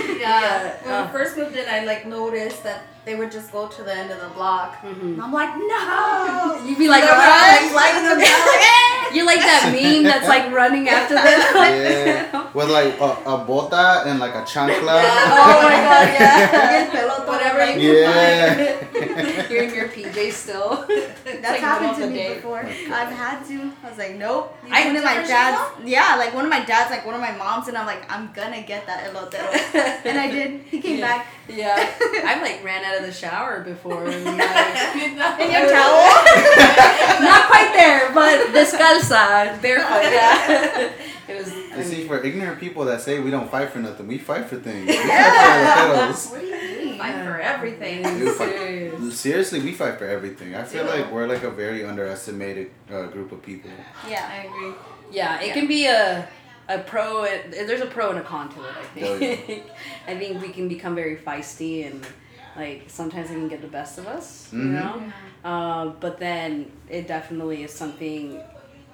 [0.23, 0.77] Yeah.
[0.85, 1.07] When uh.
[1.07, 4.11] we first moved in, I like noticed that they would just go to the end
[4.13, 4.81] of the block.
[4.83, 5.15] Mhm.
[5.15, 6.63] And I'm like, no.
[6.67, 7.63] You'd be like, They're what?
[7.63, 8.19] like lighting them.
[8.19, 11.25] Like, "Eh." You're like that meme that's like running after them.
[11.55, 15.03] yeah, with like a, a bota and like a chancla.
[15.05, 17.27] Oh my god, yeah.
[17.27, 19.49] Whatever you can Yeah.
[19.51, 20.87] You're in your PJ still.
[21.25, 22.35] That's like happened to me day.
[22.37, 22.61] before.
[22.61, 23.73] I've had to.
[23.85, 24.57] I was like, nope.
[24.71, 27.15] I- one of my Different dads, shit, yeah, like one of my dads, like one
[27.15, 30.05] of my moms, and I'm like, I'm gonna get that elotero.
[30.07, 30.63] and I did.
[30.71, 31.07] He came Yeah.
[31.19, 31.27] back.
[31.49, 31.75] Yeah,
[32.25, 34.07] I like ran out of the shower before.
[34.07, 35.37] And like, You know?
[35.39, 36.07] In your towel.
[37.21, 40.03] Not quite there, but descalza, barefoot.
[40.13, 40.91] Yeah,
[41.29, 41.53] it was.
[41.53, 44.47] I You see, for ignorant people that say we don't fight for nothing, we fight
[44.47, 44.87] for things.
[44.87, 46.13] We Yeah.
[46.13, 46.99] fight for What do you mean?
[46.99, 48.21] Fight for everything.
[48.21, 50.55] We fight- Seriously, we fight for everything.
[50.55, 50.91] I feel Yeah.
[50.95, 53.71] like we're like a very underestimated uh, group of people.
[54.09, 54.29] Yeah.
[54.31, 54.73] I agree.
[55.11, 56.29] Yeah, it can be a
[56.75, 57.23] a pro.
[57.51, 58.75] There's a pro and a con to it.
[58.77, 59.65] I Oh, think.
[60.09, 62.07] I think we can become very feisty and
[62.57, 64.53] like sometimes it can get the best of us.
[64.53, 64.73] You Mhm.
[64.73, 65.13] know.
[65.45, 68.43] Uh, but then it definitely is something.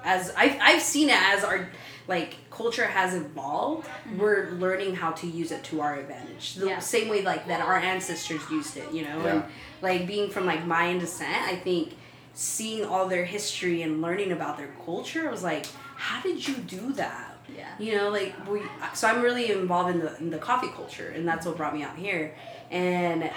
[0.04, 1.68] As I've, I've seen it as our
[2.06, 6.54] like culture has evolved, we're learning how to use it to our advantage.
[6.54, 6.78] The Yeah.
[6.78, 9.44] same way like that our ancestors used it, you know, and
[9.82, 11.94] like being from like Mayan descent, I think
[12.32, 16.54] seeing all their history and learning about their culture I was like, how did you
[16.54, 17.36] do that?
[17.58, 17.66] Yeah.
[17.78, 18.62] You know, like we.
[18.94, 21.82] So I'm really involved in the in the coffee culture, and that's what brought me
[21.82, 22.34] out here.
[22.70, 23.30] And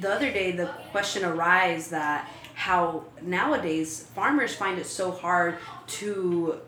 [0.00, 6.60] the other day, the question arose that how nowadays farmers find it so hard to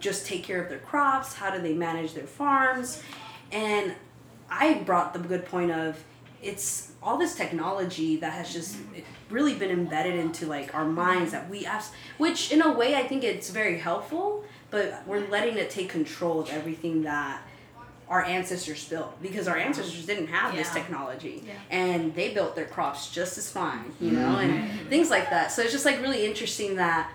[0.00, 1.34] just take care of their crops.
[1.34, 3.02] How do they manage their farms?
[3.52, 3.94] And
[4.48, 6.02] I brought the good point of
[6.42, 8.76] it's all this technology that has just
[9.28, 13.06] really been embedded into like our minds that we abs- which in a way I
[13.06, 17.42] think it's very helpful, but we're letting it take control of everything that
[18.08, 21.52] our ancestors built because our ancestors didn't have this technology Yeah.
[21.70, 24.88] and they built their crops just as fine, you know, and mm-hmm.
[24.88, 25.52] things like that.
[25.52, 27.08] So it's just like really interesting that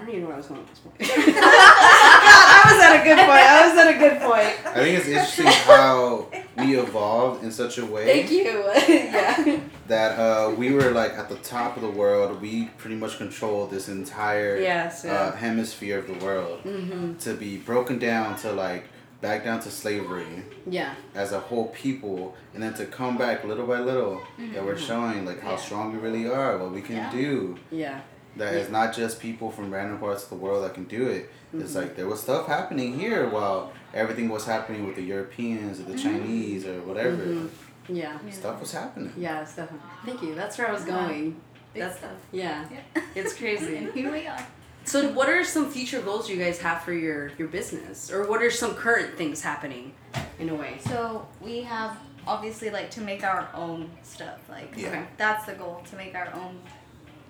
[0.00, 0.96] I don't even know where I was going at this point.
[1.00, 3.30] I was at a good point.
[3.30, 4.66] I was at a good point.
[4.76, 8.44] I think it's interesting how we evolved in such a way Thank you.
[8.88, 9.60] yeah.
[9.88, 12.40] that uh, we were like at the top of the world.
[12.40, 15.04] We pretty much controlled this entire Yes.
[15.04, 16.62] uh, hemisphere of the world.
[16.64, 17.14] mm-hmm.
[17.18, 18.84] To be broken down to like
[19.20, 20.94] back down to slavery Yeah.
[21.14, 24.22] as a whole people, and then to come back little by little,
[24.54, 25.56] that we're showing like how Yeah.
[25.56, 27.10] strong we really are, what we can Yeah.
[27.12, 27.58] do.
[27.70, 28.00] Yeah.
[28.36, 31.30] That it's not just people from random parts of the world that can do it.
[31.52, 35.84] It's like there was stuff happening here while everything was happening with the Europeans or
[35.84, 37.16] the Chinese or whatever.
[37.16, 37.48] Mhm.
[37.88, 38.16] Yeah.
[38.30, 39.12] Stuff was happening.
[39.16, 39.68] Yeah, stuff.
[40.06, 40.34] Thank you.
[40.36, 41.40] That's where I was going.
[41.74, 42.10] Big That's stuff.
[42.30, 42.64] yeah.
[42.70, 43.02] Yeah.
[43.16, 43.76] It's crazy.
[43.76, 44.46] And here we are.
[44.84, 48.42] So, what are some future goals you guys have for your your business, or what
[48.42, 49.92] are some current things happening,
[50.38, 50.78] in a way?
[50.86, 54.38] So we have obviously like to make our own stuff.
[54.48, 54.88] Like Yeah.
[54.88, 55.02] Okay.
[55.16, 56.60] that's the goal to make our own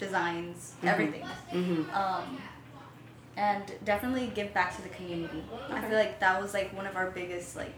[0.01, 0.89] designs, Mhm.
[0.89, 1.23] everything.
[1.53, 1.95] Mm-hmm.
[1.95, 2.39] Um,
[3.37, 5.45] and definitely give back to the community.
[5.71, 7.73] I feel like that was like one of our biggest like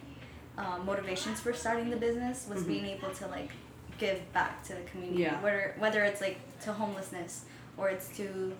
[0.56, 2.66] uh, motivations for starting the business was Mhm.
[2.68, 3.50] being able to like
[3.98, 5.22] give back to the community.
[5.22, 5.40] Yeah.
[5.40, 7.44] Whether whether it's like to homelessness
[7.76, 8.56] or it's to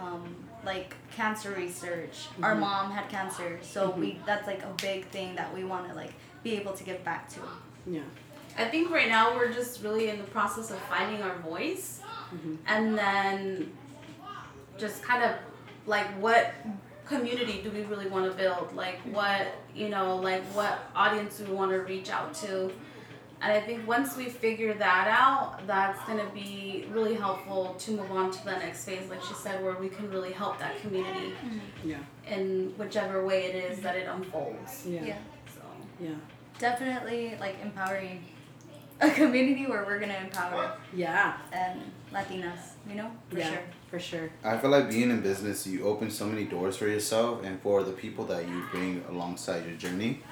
[0.00, 2.26] um, like cancer research.
[2.42, 2.60] Our Mhm.
[2.60, 3.96] mom had cancer, so Mhm.
[3.98, 7.04] we that's like a big thing that we want to like be able to give
[7.04, 7.40] back to.
[7.86, 8.00] Yeah.
[8.58, 12.00] I think right now we're just really in the process of finding our voice
[12.32, 12.58] Mhm.
[12.66, 13.72] and then
[14.78, 15.32] just kind of
[15.86, 16.52] like what
[17.06, 18.74] community do we really want to build?
[18.74, 22.72] Like what, you know, like what audience do we want to reach out to?
[23.42, 27.90] And I think once we figure that out, that's going to be really helpful to
[27.90, 30.80] move on to the next phase, like she said, where we can really help that
[30.80, 31.34] community
[31.84, 31.98] Yeah.
[32.26, 34.86] in whichever way it is that it unfolds.
[34.86, 35.04] Yeah.
[35.04, 35.18] yeah.
[35.54, 35.60] So.
[36.00, 36.14] Yeah.
[36.58, 38.24] Definitely like empowering
[39.02, 41.34] a community where we're gonna empower Yeah.
[41.52, 41.82] and
[42.14, 43.50] Latinas, you know, for yeah.
[43.50, 43.62] sure.
[43.90, 44.30] For sure.
[44.44, 47.82] I feel like being in business, you open so many doors for yourself and for
[47.82, 50.22] the people that you bring alongside your journey.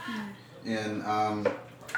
[0.64, 1.48] And um,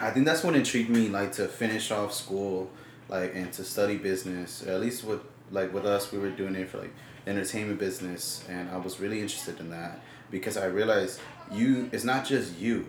[0.01, 2.71] I think that's what intrigued me, like to finish off school,
[3.09, 4.67] like and to study business.
[4.67, 5.21] At least with
[5.51, 6.95] like with us, we were doing it for like
[7.27, 11.21] entertainment business, and I was really interested in that because I realized
[11.53, 11.91] you.
[11.93, 12.87] It's not just you,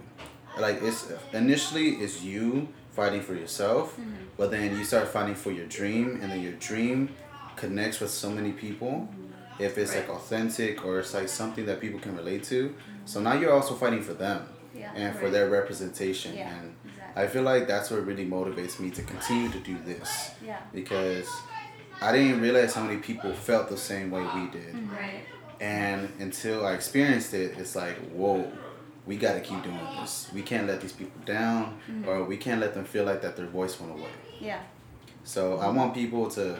[0.57, 4.11] like it's initially it's you fighting for yourself, mm-hmm.
[4.37, 7.09] but then you start fighting for your dream, and then your dream
[7.55, 9.07] connects with so many people.
[9.59, 12.73] If it's like authentic or it's like something that people can relate to,
[13.05, 14.91] so now you're also fighting for them Yeah.
[14.95, 16.35] and for their representation.
[16.35, 17.23] Yeah, And exactly.
[17.23, 20.59] I feel like that's what really motivates me to continue to do this Yeah.
[20.73, 21.29] because
[22.01, 24.73] I didn't realize how many people felt the same way we did.
[24.75, 24.95] Mm-hmm.
[24.95, 25.23] Right.
[25.61, 28.51] And until I experienced it, it's like, whoa,
[29.05, 30.29] we got to keep doing this.
[30.33, 33.47] We can't let these people down or we can't let them feel like that their
[33.47, 34.09] voice went away.
[34.39, 34.61] Yeah.
[35.23, 36.59] So I want people to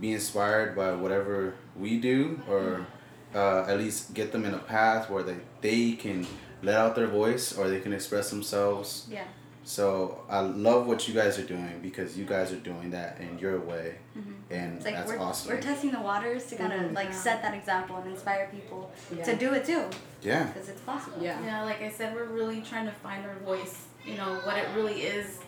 [0.00, 2.86] be inspired by whatever we do, or
[3.34, 6.26] uh, at least get them in a path where they, they can
[6.62, 9.06] let out their voice or they can express themselves.
[9.10, 9.24] Yeah.
[9.66, 13.36] So I love what you guys are doing because you guys are doing that in
[13.40, 14.30] your way, mm-hmm.
[14.48, 15.52] and like that's we're, awesome.
[15.52, 16.94] we're testing the waters to kind of Mhm.
[16.94, 17.14] like Yeah.
[17.14, 19.24] set that example and inspire people Yeah.
[19.24, 19.82] to do it too,
[20.22, 21.20] yeah, because it's possible.
[21.20, 21.44] Yeah.
[21.44, 23.86] Yeah, like I said, we're really trying to find our voice.
[24.04, 25.40] You know what it really is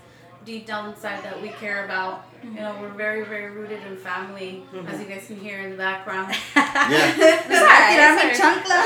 [0.45, 2.25] deep down inside that we care about.
[2.43, 2.83] You know, mm-hmm.
[2.83, 5.01] we're very, very rooted in family, as mm-hmm.
[5.01, 6.35] you guys can hear in the background.
[6.57, 7.15] yeah.
[7.95, 8.81] Tirarme It's chancla.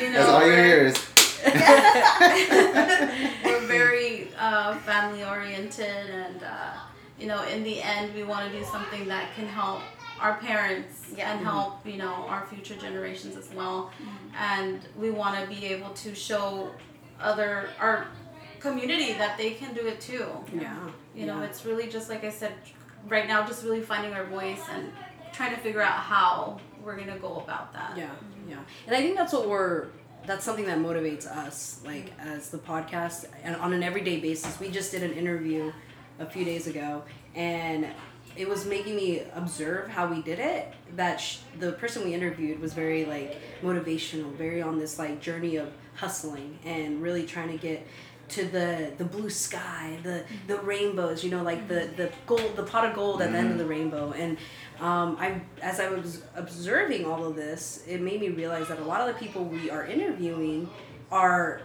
[0.02, 1.09] You know, that's all you hear is.
[3.44, 6.72] we're very uh, family oriented and uh,
[7.18, 9.80] you know in the end we want to do something that can help
[10.20, 11.32] our parents Yeah.
[11.32, 13.90] and help you know our future generations as well
[14.38, 16.70] and we want to be able to show
[17.20, 18.06] other our
[18.60, 20.74] community that they can do it too Yeah.
[21.14, 21.46] you know Yeah.
[21.46, 22.52] it's really just like i said
[23.08, 24.92] right now just really finding our voice and
[25.32, 28.10] trying to figure out how we're gonna go about that Yeah,
[28.48, 28.56] yeah.
[28.86, 29.86] And I think that's what we're
[30.26, 34.58] that's something that motivates us like as the podcast and on an everyday basis.
[34.60, 35.72] We just did an interview
[36.18, 37.02] a few days ago
[37.34, 37.86] and
[38.36, 42.60] it was making me observe how we did it that sh- the person we interviewed
[42.60, 47.58] was very like motivational very on this like journey of hustling and really trying to
[47.58, 47.86] get
[48.30, 50.46] to the the blue sky the mm-hmm.
[50.46, 51.96] the rainbows you know like the mm-hmm.
[51.96, 53.70] the gold the pot of gold at the end of the mm-hmm.
[53.72, 54.12] rainbow.
[54.12, 54.38] And
[54.80, 58.84] um, I as I was observing all of this it made me realize that a
[58.84, 60.68] lot of the people we are interviewing
[61.10, 61.62] are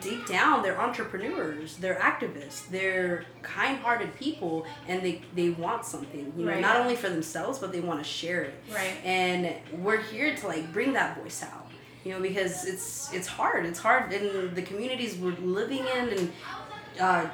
[0.00, 6.46] deep down they're entrepreneurs they're activists they're kind-hearted people and they they want something you
[6.46, 6.62] know Right.
[6.62, 8.54] not only for themselves but they want to share it.
[8.72, 8.96] Right.
[9.04, 11.61] and we're here to like bring that voice out
[12.04, 16.32] you know because it's it's hard it's hard in the communities we're living in and
[17.00, 17.26] uh,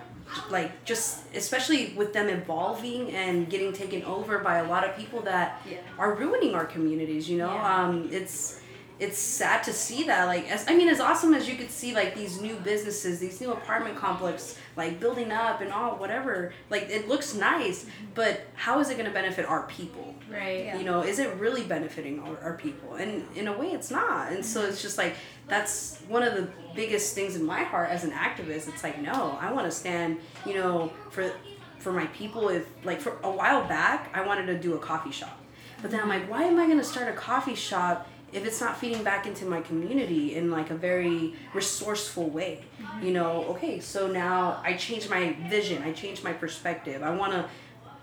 [0.51, 5.21] like just especially with them evolving and getting taken over by a lot of people
[5.23, 5.79] that Yeah.
[5.99, 7.75] are ruining our communities you know Yeah.
[7.85, 8.61] um it's
[9.01, 11.95] it's sad to see that like as i mean as awesome as you could see
[11.95, 16.55] like these new businesses these new apartment complex like building up and all whatever.
[16.71, 18.07] Like it looks nice mm-hmm.
[18.15, 20.15] but how is it going to benefit our people?
[20.31, 20.67] Right.
[20.67, 20.79] Yeah.
[20.79, 22.95] you know is it really benefiting our, our people?
[22.95, 24.33] And in a way it's not.
[24.33, 24.71] And so mm-hmm.
[24.71, 25.17] it's just like
[25.49, 28.69] that's one of the biggest things in my heart as an activist.
[28.69, 31.31] It's like no i want to stand you know for
[31.79, 32.49] for my people.
[32.49, 35.39] If like for a while back i wanted to do a coffee shop.
[35.83, 36.31] But then i'm mm-hmm.
[36.31, 39.27] like why am i going to start a coffee shop if it's not feeding back
[39.27, 42.65] into my community in like a very resourceful way
[43.03, 47.33] you know okay so now i change my vision i change my perspective i want
[47.33, 47.45] to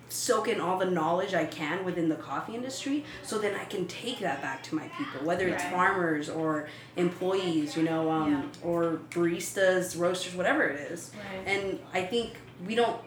[0.08, 3.88] soak in all the knowledge I can within the coffee industry so then I can
[3.88, 5.74] take that back to my people, whether it's Right.
[5.74, 11.12] farmers or employees, you know, um, or baristas, roasters, whatever it is.
[11.18, 11.48] Right.
[11.48, 12.34] And I think
[12.68, 13.02] we don't,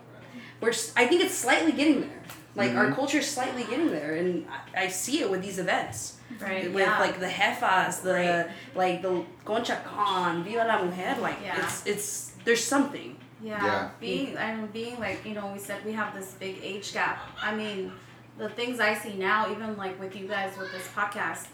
[0.61, 2.22] we're, i think it's slightly getting there.
[2.57, 6.17] Like our culture is slightly getting there, and I, I see it with these events.
[6.40, 6.98] Right With yeah.
[7.00, 8.46] like the jefas, the Right.
[8.74, 11.58] like the Concha Con, Viva la Mujer, like Yeah.
[11.64, 13.16] it's it's there's something.
[13.42, 13.88] Yeah, Yeah.
[14.00, 17.18] being and being like you know we said we have this big age gap.
[17.40, 17.92] I mean,
[18.36, 21.46] the things I see now, even like with you guys with this podcast,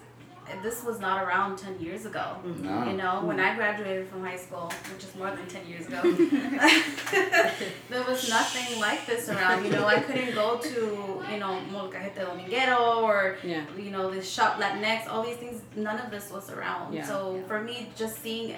[0.63, 2.37] this was not around ten years ago.
[2.45, 2.65] Mm-hmm.
[2.65, 2.91] No.
[2.91, 3.59] You know, when I mm-hmm.
[3.59, 6.01] graduated from high school, which is more than ten years ago,
[7.91, 9.65] there was nothing like this around.
[9.65, 13.65] You know, I couldn't go to you know Molcajete Dominguero or Yeah.
[13.77, 15.09] you know this shop Latinx.
[15.09, 16.93] All these things, none of this was around.
[16.93, 17.07] Yeah.
[17.07, 18.57] So for me, just seeing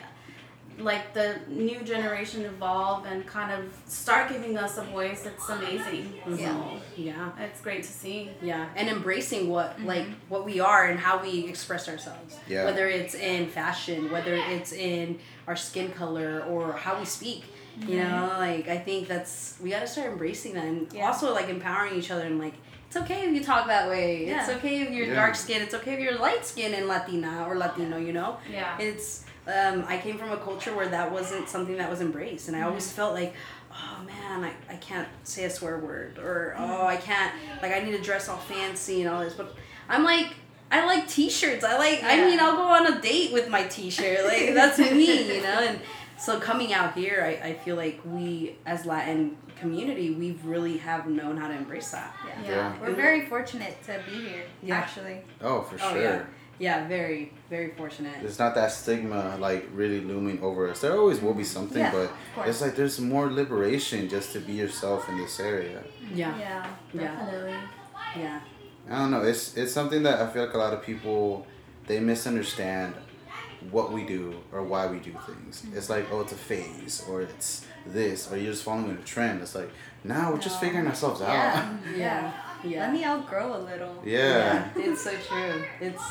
[0.79, 6.13] like the new generation evolve and kind of start giving us a voice it's amazing
[6.29, 6.37] Yeah.
[6.37, 7.31] so Yeah.
[7.41, 9.87] it's great to see Yeah, and embracing what mm-hmm.
[9.87, 12.37] like what we are and how we express ourselves.
[12.49, 12.65] Yeah.
[12.65, 17.45] Whether it's in fashion, whether it's in our skin color or how we speak.
[17.81, 18.11] You mm-hmm.
[18.11, 21.07] know, like I think that's we gotta start embracing that and Yeah.
[21.09, 22.55] also like empowering each other and like
[22.87, 24.27] it's okay if you talk that way.
[24.27, 24.41] yeah.
[24.41, 25.15] It's okay if you're Yeah.
[25.15, 27.97] dark skin It's okay if you're light skin and Latina or Latino.
[27.99, 28.79] You know, Yeah.
[28.79, 32.57] it's um, I came from a culture where that wasn't something that was embraced, and
[32.57, 33.35] I always felt like,
[33.73, 37.33] oh man, I, I can't say a swear word, or oh I can't
[37.63, 39.55] like I need to dress all fancy and all this, but
[39.89, 40.29] I'm like.
[40.69, 41.63] I like t-shirts.
[41.63, 42.03] I like.
[42.03, 44.25] I mean, I'll go on a date with my t-shirt.
[44.25, 45.61] Like that's me, you know.
[45.61, 45.79] And
[46.19, 51.07] so coming out here, I, I feel like we as Latin community, we've really have
[51.09, 52.13] known how to embrace that.
[52.43, 52.51] Yeah.
[52.51, 52.75] Yeah.
[52.81, 54.75] We're very fortunate to be here, Yeah.
[54.75, 55.21] actually.
[55.41, 56.03] Oh, for Oh sure.
[56.03, 56.25] yeah,
[56.59, 58.15] yeah, very very fortunate.
[58.21, 60.81] There's not that stigma like really looming over us.
[60.81, 61.93] There always will be something, Yeah,
[62.37, 65.83] but it's like there's more liberation just to be yourself in this area.
[66.03, 66.17] Mm-hmm.
[66.17, 66.67] Yeah, Yeah.
[66.93, 67.01] Yeah.
[67.03, 67.55] Definitely.
[68.17, 68.41] yeah,
[68.91, 69.23] I don't know.
[69.23, 71.47] It's it's something that I feel like a lot of people
[71.87, 72.95] they misunderstand
[73.71, 75.63] what we do or why we do things.
[75.63, 75.77] Mm-hmm.
[75.79, 79.41] It's like oh, it's a phase or it's this or you're just following a trend.
[79.43, 79.71] It's like
[80.05, 81.29] now we're just figuring ourselves Yeah.
[81.31, 81.97] out.
[81.97, 82.33] yeah,
[82.65, 82.81] yeah.
[82.81, 84.03] Let me outgrow a little.
[84.05, 84.69] Yeah.
[84.77, 85.65] it's so true.
[85.81, 86.03] It's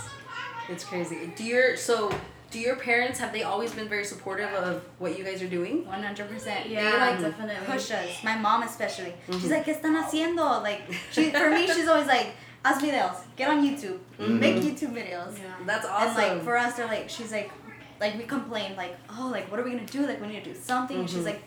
[0.70, 1.32] it's crazy.
[1.36, 2.12] Do your so
[2.52, 5.86] do your parents have they always been very supportive of what you guys are doing?
[5.86, 6.66] One hundred percent.
[6.70, 7.66] They Yeah, like definitely.
[7.66, 8.24] push us.
[8.24, 9.14] My mom especially.
[9.28, 9.40] Mm-hmm.
[9.40, 10.62] She's like, ¿Qué están haciendo?
[10.64, 15.38] Like, she for me, she's always like, haz videos, get on YouTube, make YouTube videos.
[15.38, 15.54] Yeah.
[15.66, 16.08] That's awesome.
[16.24, 17.52] And like for us, they're like, she's like,
[18.00, 20.06] like we complain like, oh, like what are we gonna do?
[20.06, 20.98] Like we need to do something.
[21.00, 21.42] And She's like,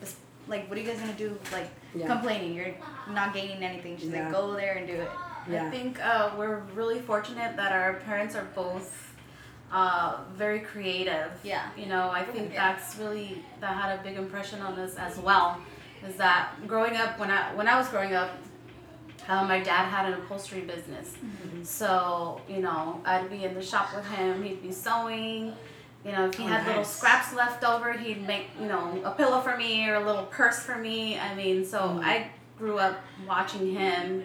[0.47, 1.37] like what are you guys gonna do?
[1.51, 2.07] Like Yeah.
[2.07, 2.75] complaining, you're
[3.11, 3.97] not gaining anything.
[3.97, 4.23] She's Yeah.
[4.25, 5.09] like, go there and do it.
[5.49, 9.08] yeah, I think uh, we're really fortunate that our parents are both
[9.71, 11.31] uh, very creative.
[11.43, 11.69] Yeah.
[11.77, 12.73] You know, I think Yeah.
[12.73, 15.59] that's really that had a big impression on us as well.
[16.07, 18.31] Is that growing up when I when I was growing up,
[19.27, 21.13] uh, my dad had an upholstery business.
[21.23, 21.63] Mm-hmm.
[21.63, 24.43] So you know, I'd be in the shop with him.
[24.43, 25.53] He'd be sewing.
[26.05, 29.11] You know, if he Oh, had little scraps left over, he'd make you know a
[29.11, 31.19] pillow for me or a little purse for me.
[31.19, 32.03] I mean, so Mhm.
[32.05, 32.27] I
[32.57, 34.23] grew up watching him.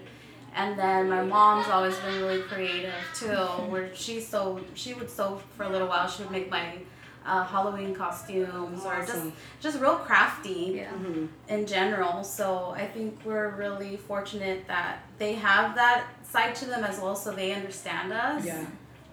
[0.54, 3.34] And then my mom's always been really creative too,
[3.72, 6.06] where she sewed, she would sew for a little while.
[6.08, 6.78] She would make my
[7.26, 9.32] uh, Halloween costumes or just Awesome.
[9.60, 10.90] just real crafty Yeah.
[10.92, 11.28] Mhm.
[11.48, 12.22] in general.
[12.22, 17.16] So I think we're really fortunate that they have that side to them as well,
[17.16, 18.44] so they understand us.
[18.44, 18.58] Yeah.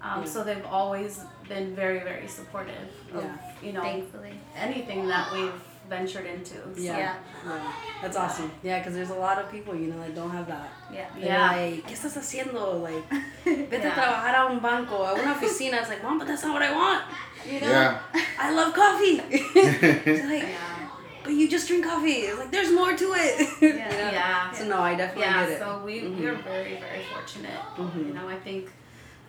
[0.04, 0.26] Um, Yeah.
[0.26, 3.38] So they've always been very, very supportive of Yeah.
[3.64, 4.34] you know Thankfully.
[4.58, 5.54] anything that we've
[5.90, 6.56] ventured into.
[6.56, 6.98] So, Yeah.
[6.98, 7.16] Yeah.
[7.46, 7.74] Yeah.
[8.02, 8.52] That's awesome.
[8.64, 10.70] Yeah, because there's a lot of people, you know, that don't have that.
[10.92, 11.06] Yeah.
[11.16, 11.52] They're Yeah.
[11.52, 12.82] like, ¿qué estás haciendo?
[12.82, 13.04] Like,
[13.70, 13.94] vete a Yeah.
[13.94, 15.80] trabajar a un banco, a una oficina.
[15.82, 17.04] It's like, mom, but that's not what I want.
[17.46, 17.70] You know?
[17.70, 18.00] Yeah.
[18.40, 19.22] I love coffee.
[19.30, 20.90] it's like, Yeah.
[21.24, 22.28] but you just drink coffee.
[22.30, 23.50] It's like, there's more to it.
[23.62, 23.68] Yeah.
[23.70, 24.12] You know?
[24.12, 24.52] Yeah.
[24.52, 25.60] So, no, I definitely yeah, get it.
[25.60, 26.20] so we Mhm.
[26.20, 27.60] we're very very fortunate.
[27.78, 28.08] Mhm.
[28.08, 28.70] You know, I think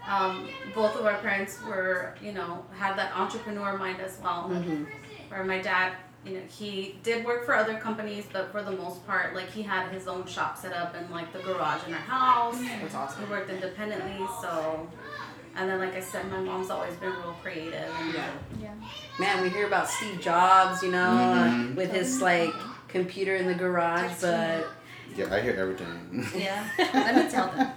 [0.08, 4.48] um, both of our parents were you know had that entrepreneur mind as well.
[4.50, 4.86] Mhm.
[5.28, 5.92] Where my dad,
[6.24, 9.62] you know, he did work for other companies, but for the most part, like he
[9.62, 12.58] had his own shop set up in like the garage in our house.
[12.80, 13.24] That's awesome.
[13.24, 14.88] He worked independently, so.
[15.54, 17.74] And then, like I said, my mom's always been real creative.
[18.00, 18.30] And, Yeah.
[18.62, 18.74] Yeah.
[19.18, 21.74] Man, we hear about Steve Jobs, you know, Mhm.
[21.74, 22.52] with his like
[22.88, 24.66] computer in the garage, but
[25.16, 26.26] Yeah, I hear everything.
[26.34, 26.66] Yeah.
[26.94, 27.70] Let me tell them.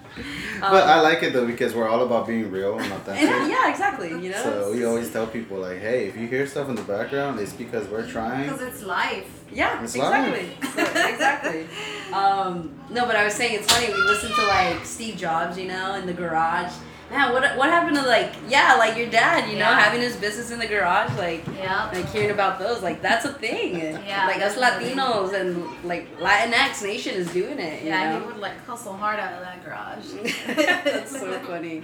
[0.62, 3.30] but um, I like it though because we're all about being real and authentic.
[3.30, 4.10] and, yeah, exactly.
[4.10, 6.84] You know, So we always tell people like, hey, if you hear stuff in the
[6.84, 8.44] background, it's because we're trying.
[8.50, 9.30] Because it's life.
[9.52, 10.50] Yeah, It's exactly.
[10.74, 11.68] So, exactly.
[12.12, 13.88] Um, no, but I was saying it's funny.
[13.88, 16.74] We listen to like Steve Jobs, you know, in the garage.
[17.12, 20.50] Man, what what happened to like yeah, like your dad, you know, having his business
[20.50, 21.90] in the garage, like Yeah.
[21.94, 23.80] like hearing about those, like that's a thing.
[23.80, 24.56] Yeah, like us.
[24.56, 27.84] Latinos and like Latinx nation is doing it.
[27.84, 28.20] You Yeah, know?
[28.22, 30.06] he would like hustle hard out of that garage.
[30.84, 31.84] That's so funny.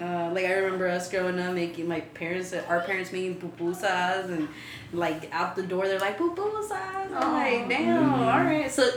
[0.00, 4.48] Uh, like I remember us growing up making my parents, our parents making pupusas and
[4.92, 6.70] like out the door they're like pupusas.
[7.16, 8.18] I'm like, damn, Mhm.
[8.20, 8.70] all right.
[8.70, 8.90] So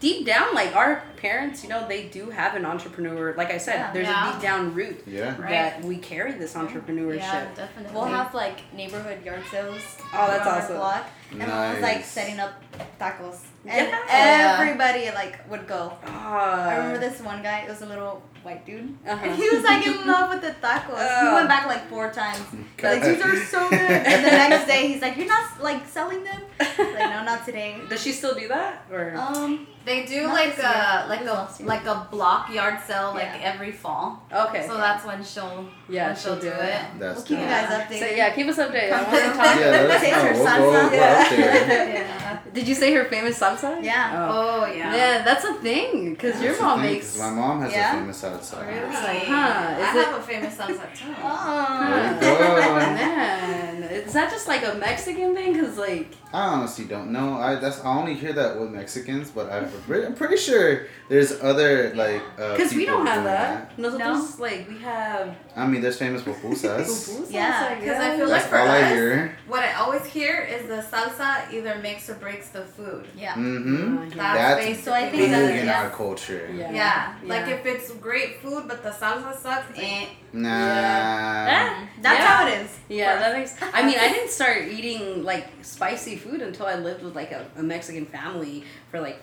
[0.00, 3.34] deep down, like our parents, you know, they do have an entrepreneur.
[3.36, 3.92] Like I said, Yeah.
[3.92, 4.28] there's Yeah.
[4.28, 5.34] a deep down root Yeah.
[5.40, 5.50] Right.
[5.50, 7.16] that we carry this entrepreneurship.
[7.18, 7.92] Yeah, definitely.
[7.94, 9.82] We'll have like neighborhood yard sales.
[10.14, 10.76] Oh, that's around our awesome.
[10.76, 12.62] Block, and mom was like setting up
[13.00, 14.56] tacos, and Yeah.
[14.60, 15.92] everybody like would go.
[16.06, 16.68] Ah.
[16.68, 17.58] I remember this one guy.
[17.60, 19.18] It was a little white dude, Uh-huh.
[19.24, 20.98] and he was like in love with the tacos.
[21.20, 21.34] he Oh.
[21.34, 22.40] went back like four times.
[22.82, 23.80] Like these are so good.
[24.10, 27.76] And the next day he's like, "You're not like selling them." Like no, not today.
[27.88, 28.72] Does she still do that?
[28.92, 33.50] Or Um, They do like a like a like a block yard sale like Yeah.
[33.52, 34.06] every fall.
[34.44, 34.62] okay.
[34.68, 36.80] So that's when she'll yeah, when she'll do it.
[37.00, 38.00] That's we'll keep you guys updated.
[38.02, 38.92] So yeah, keep us updated.
[38.92, 39.52] I want to talk.
[39.56, 40.32] Yeah, let us Taste know.
[40.34, 40.90] We'll salsa.
[40.90, 41.94] go, Yeah.
[41.96, 42.38] yeah.
[42.56, 43.70] Did you say her famous salsa?
[43.82, 44.28] Yeah.
[44.28, 44.60] Oh.
[44.60, 44.94] Oh yeah.
[44.98, 47.06] Yeah, that's a thing because your mom thing, makes.
[47.12, 47.94] 'cause my mom has Yeah?
[47.96, 48.27] a famous salsa.
[48.32, 48.38] Really?
[48.38, 51.14] It's like, huh, I it- have a famous salsa too.
[51.22, 52.18] Oh.
[52.22, 55.58] Oh man, is that just like a Mexican thing?
[55.58, 57.34] Cause like, I honestly don't know.
[57.34, 61.32] I that's I only hear that with Mexicans, but I'm pretty, I'm pretty sure there's
[61.42, 62.22] other like.
[62.38, 63.78] Uh, cause we don't have doing that.
[63.78, 65.34] Nosotros like we have.
[65.56, 66.84] I mean, there's famous pupusas.
[66.86, 68.28] pupusas, Yeah, because I feel.
[68.28, 69.38] That's like for all I us- hear.
[69.46, 73.06] What I always hear is the salsa either makes or breaks the food.
[73.16, 73.34] Yeah.
[73.34, 73.98] Mm-hmm.
[73.98, 75.76] Uh, That's, That's So I think Big that's- in yes.
[75.84, 76.50] our culture.
[76.54, 76.72] Yeah.
[76.72, 77.14] Yeah.
[77.24, 77.54] like Yeah.
[77.54, 80.06] if it's great food but the salsa sucks, eh.
[80.32, 80.48] Nah.
[80.48, 81.86] Yeah.
[82.02, 82.26] That's Yeah.
[82.26, 82.78] how it is.
[82.88, 83.54] Yeah, that makes.
[83.60, 87.46] I mean, I didn't start eating like spicy food until I lived with like a,
[87.56, 89.18] a Mexican family for like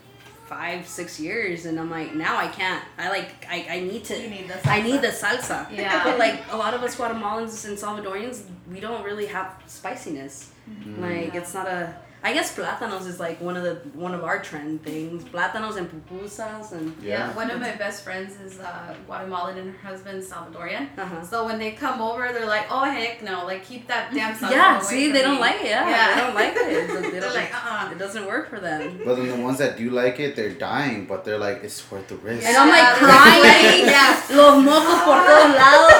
[0.48, 2.84] five, six years, and I'm like, now I can't.
[2.98, 4.22] I like, I, I need to.
[4.22, 5.68] You need the I need the salsa.
[5.72, 6.04] Yeah.
[6.08, 10.52] But like a lot of us Guatemalans and Salvadorians, we don't really have spiciness.
[10.70, 11.02] Mm-hmm.
[11.04, 11.96] Like it's not a.
[12.28, 15.24] I guess plátanos is like one of the one of our trend things.
[15.34, 16.86] Plátanos and pupusas and.
[17.12, 17.32] Yeah.
[17.42, 20.86] One of my best friends is uh, Guatemalan and her husband's Salvadorian.
[20.98, 21.22] Uh-huh.
[21.32, 23.46] So when they come over, they're like, "Oh heck no!
[23.46, 25.68] Like keep that damn salsa Yeah, away see, from they me." don't like it.
[25.76, 26.08] Yeah, Yeah.
[26.16, 26.66] they don't like it.
[26.66, 28.82] They They're don't, like, "Uh-uh." It doesn't work for them.
[29.06, 32.08] But then the ones that do like it, they're dying, but they're like, it's worth
[32.08, 32.44] the risk.
[32.48, 33.86] And I'm like crying.
[33.96, 34.18] yeah.
[34.40, 35.94] Los mocos por todos lados.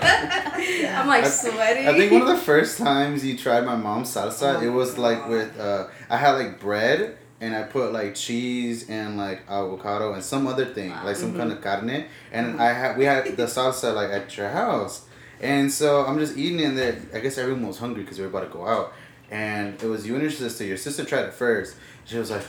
[0.98, 1.86] I'm like I- sweating.
[1.88, 4.96] I think one of the first times you tried my mom's salsa, Oh it was
[4.98, 9.42] my like with uh, I had like bread and I put like cheese and like
[9.48, 11.38] avocado and some other thing, like some mm-hmm.
[11.38, 12.60] kind of carne, and mm-hmm.
[12.60, 15.06] I had we had the salsa like at your house,
[15.40, 17.00] and so I'm just eating it and there.
[17.14, 18.92] I guess everyone was hungry because we were about to go out,
[19.30, 20.64] and it was you and your sister.
[20.64, 21.76] Your sister tried it first.
[22.04, 22.42] She was like.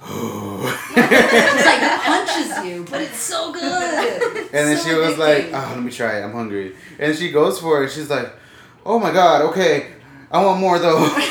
[0.02, 0.92] oh.
[0.96, 4.36] It's like punches you, but it's so good.
[4.36, 6.24] And then So she was like, oh, let me try it.
[6.24, 6.74] I'm hungry.
[6.98, 7.90] And she goes for it.
[7.90, 8.32] She's like,
[8.86, 9.92] oh my God, okay.
[10.30, 11.04] I want more though.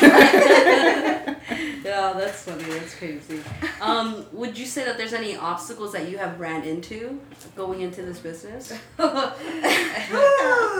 [1.84, 2.64] yeah, that's funny.
[2.64, 3.40] That's crazy.
[3.80, 7.18] Um, would you say that there's any obstacles that you have ran into
[7.56, 8.72] going into this business?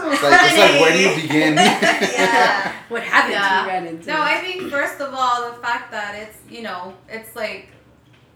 [0.03, 1.55] It's like, it's like, where do you begin?
[1.55, 2.73] yeah.
[2.89, 3.61] What haven't Yeah.
[3.63, 4.07] you ran into?
[4.07, 7.67] No, I think first of all the fact that it's you know it's like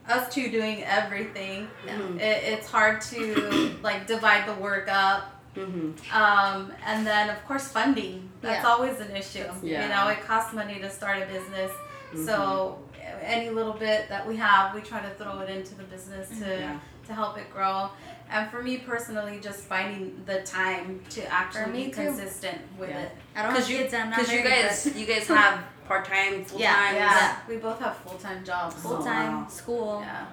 [0.07, 1.67] us two doing everything.
[1.87, 2.17] Mhm.
[2.19, 5.34] It, it's hard to like divide the work up.
[5.55, 6.13] Mhm.
[6.13, 8.29] Um, and then of course funding.
[8.41, 8.69] That's Yeah.
[8.69, 9.45] always an issue.
[9.61, 9.83] Yeah.
[9.83, 11.71] You know, it costs money to start a business.
[11.71, 12.25] Mm-hmm.
[12.25, 12.79] So
[13.21, 16.59] any little bit that we have, we try to throw it into the business to
[16.59, 16.79] Yeah.
[17.07, 17.89] to help it grow.
[18.31, 22.03] And for me personally, just finding the time to actually me be too.
[22.05, 23.01] consistent with Yeah.
[23.01, 23.11] it.
[23.35, 25.59] I don't have Because you, kids I'm not cause you married, guys, you guys have
[25.87, 26.95] part time, full time.
[26.95, 28.75] Yeah, we both have full time jobs.
[28.81, 29.47] full time wow.
[29.47, 30.25] school, Yeah,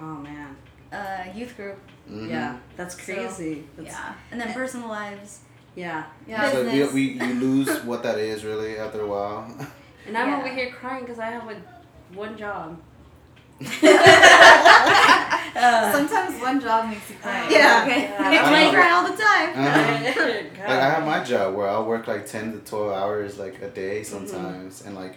[0.00, 0.56] Oh man.
[0.92, 1.78] uh, youth group,
[2.10, 2.28] Mhm.
[2.30, 3.64] Yeah, that's So, crazy.
[3.76, 5.40] That's, yeah, and then personal lives.
[5.76, 6.04] yeah.
[6.26, 6.50] yeah.
[6.52, 9.46] So we, we, you lose what that is really after a while.
[10.06, 10.38] And I'm Yeah.
[10.38, 11.56] over here crying because I have a,
[12.14, 12.78] one job.
[15.92, 17.46] Sometimes one job makes you cry.
[17.50, 17.84] Yeah.
[17.84, 18.02] Okay.
[18.04, 18.16] Yeah.
[18.18, 19.50] I like- cry all the time.
[19.50, 20.68] Uh-huh.
[20.68, 23.68] Like I have my job where I'll work like ten to twelve hours like a
[23.68, 24.26] day Mm-hmm.
[24.26, 25.16] sometimes, and like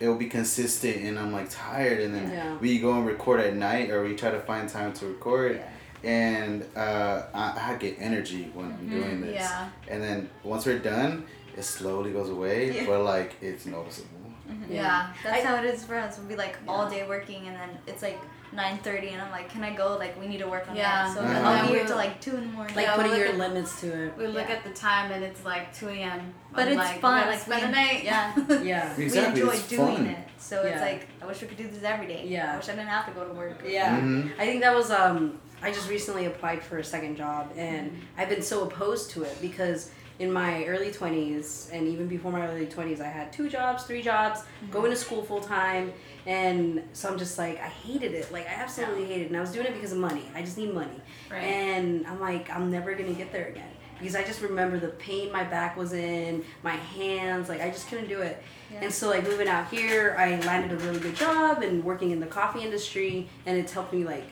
[0.00, 2.56] it'll be consistent, and I'm like tired, and then Yeah.
[2.58, 5.60] we go and record at night, or we try to find time to record,
[6.04, 9.68] and uh, I, I get energy when I'm doing this, Yeah.
[9.88, 11.26] and then once we're done,
[11.56, 12.86] it slowly goes away, Yeah.
[12.86, 14.08] but like it's noticeable.
[14.68, 15.12] Yeah.
[15.24, 16.18] That's I- how it is for us.
[16.18, 18.18] We'll be like all day working, and then it's like
[18.52, 19.96] nine thirty, and I'm like, "Can I go?
[19.96, 21.06] Like, we need to work on Yeah.
[21.06, 21.40] that." So Uh-huh.
[21.48, 21.78] I'll be Yeah.
[21.78, 22.74] here till like two in the morning.
[22.76, 24.16] like Yeah, putting we your at- limits to it.
[24.18, 24.56] We look Yeah.
[24.56, 26.34] at the time and it's like 2 a.m.
[26.52, 27.20] but I'm it's like, fun.
[27.20, 28.04] gotta Like spend we, the night.
[28.04, 28.34] Yeah.
[28.62, 28.96] Yeah.
[28.98, 30.06] Exactly, we enjoy it's doing fun.
[30.06, 30.18] it.
[30.38, 32.24] So it's like I wish we could do this every day.
[32.26, 32.52] Yeah.
[32.52, 33.62] I wish I didn't have to go to work.
[33.66, 33.98] Yeah.
[34.00, 34.32] Mhm.
[34.38, 38.28] I think that was um I just recently applied for a second job and I've
[38.28, 42.66] been so opposed to it because in my early 20s and even before my early
[42.66, 44.72] 20s I had two jobs, three jobs, mm-hmm.
[44.72, 45.92] going to school full time
[46.26, 48.32] and so I'm just like I hated it.
[48.32, 50.24] Like I absolutely hated it and I was doing it because of money.
[50.34, 51.00] I just need money.
[51.30, 51.42] Right.
[51.42, 54.88] And I'm like I'm never going to get there again because I just remember the
[54.88, 58.42] pain my back was in, my hands, like I just couldn't do it.
[58.72, 58.80] Yeah.
[58.82, 62.18] And so like moving out here, I landed a really good job and working in
[62.18, 64.24] the coffee industry and it's helped me like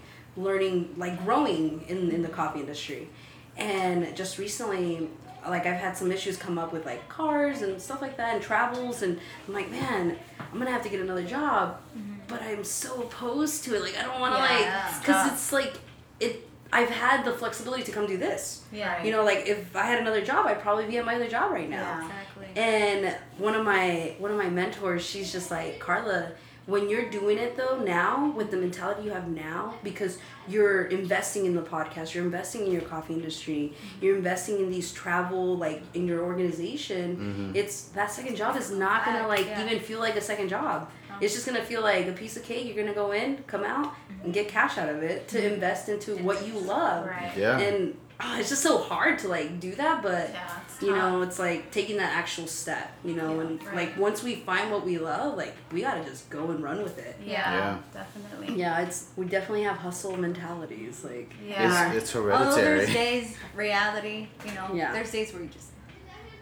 [0.43, 3.09] learning like growing in, in the coffee industry.
[3.57, 5.09] And just recently
[5.47, 8.43] like I've had some issues come up with like cars and stuff like that and
[8.43, 9.19] travels and
[9.49, 11.81] I'm like, man, I'm gonna have to get another job.
[11.97, 12.15] Mm-hmm.
[12.29, 13.83] But I'm so opposed to it.
[13.83, 14.89] Like I don't wanna Yeah.
[14.91, 15.75] like because it's like
[16.21, 18.63] it I've had the flexibility to come do this.
[18.73, 19.03] Yeah.
[19.03, 21.51] You know, like if I had another job, I'd probably be at my other job
[21.51, 21.81] right now.
[21.83, 22.05] Yeah.
[22.05, 22.63] Exactly.
[22.63, 26.33] And one of my one of my mentors, she's just like Carla.
[26.71, 30.19] When you're doing it though now with the mentality you have now because
[30.49, 34.93] you're investing in the podcast you're investing in your coffee industry you're investing in these
[34.93, 37.57] travel like in your organization Mm-hmm.
[37.57, 39.65] it's that second job is not gonna like Yeah.
[39.65, 40.89] even feel like a second job
[41.21, 43.95] it's just gonna feel like a piece of cake you're gonna go in come out
[44.25, 47.33] and get cash out of it to invest into what you love Right.
[47.37, 47.59] Yeah.
[47.59, 50.49] and oh, it's just so hard to like do that but Yeah.
[50.81, 53.77] It's you know it's like taking that actual step you know Yeah, and right.
[53.77, 56.99] like once we find what we love like we gotta just go and run with
[56.99, 57.53] it Yeah.
[57.55, 57.79] Yeah.
[57.93, 58.59] Definitely.
[58.59, 61.93] yeah it's we definitely have hustle mentalities like Yeah.
[61.93, 62.95] It's, it's Although there's hereditary.
[62.95, 64.93] days, reality, you know, Yeah.
[64.93, 65.69] there's days where you just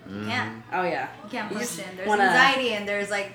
[0.09, 0.27] Mhm.
[0.27, 1.97] can't, oh yeah you can't You just function.
[1.97, 3.35] There's wanna- anxiety and there's like,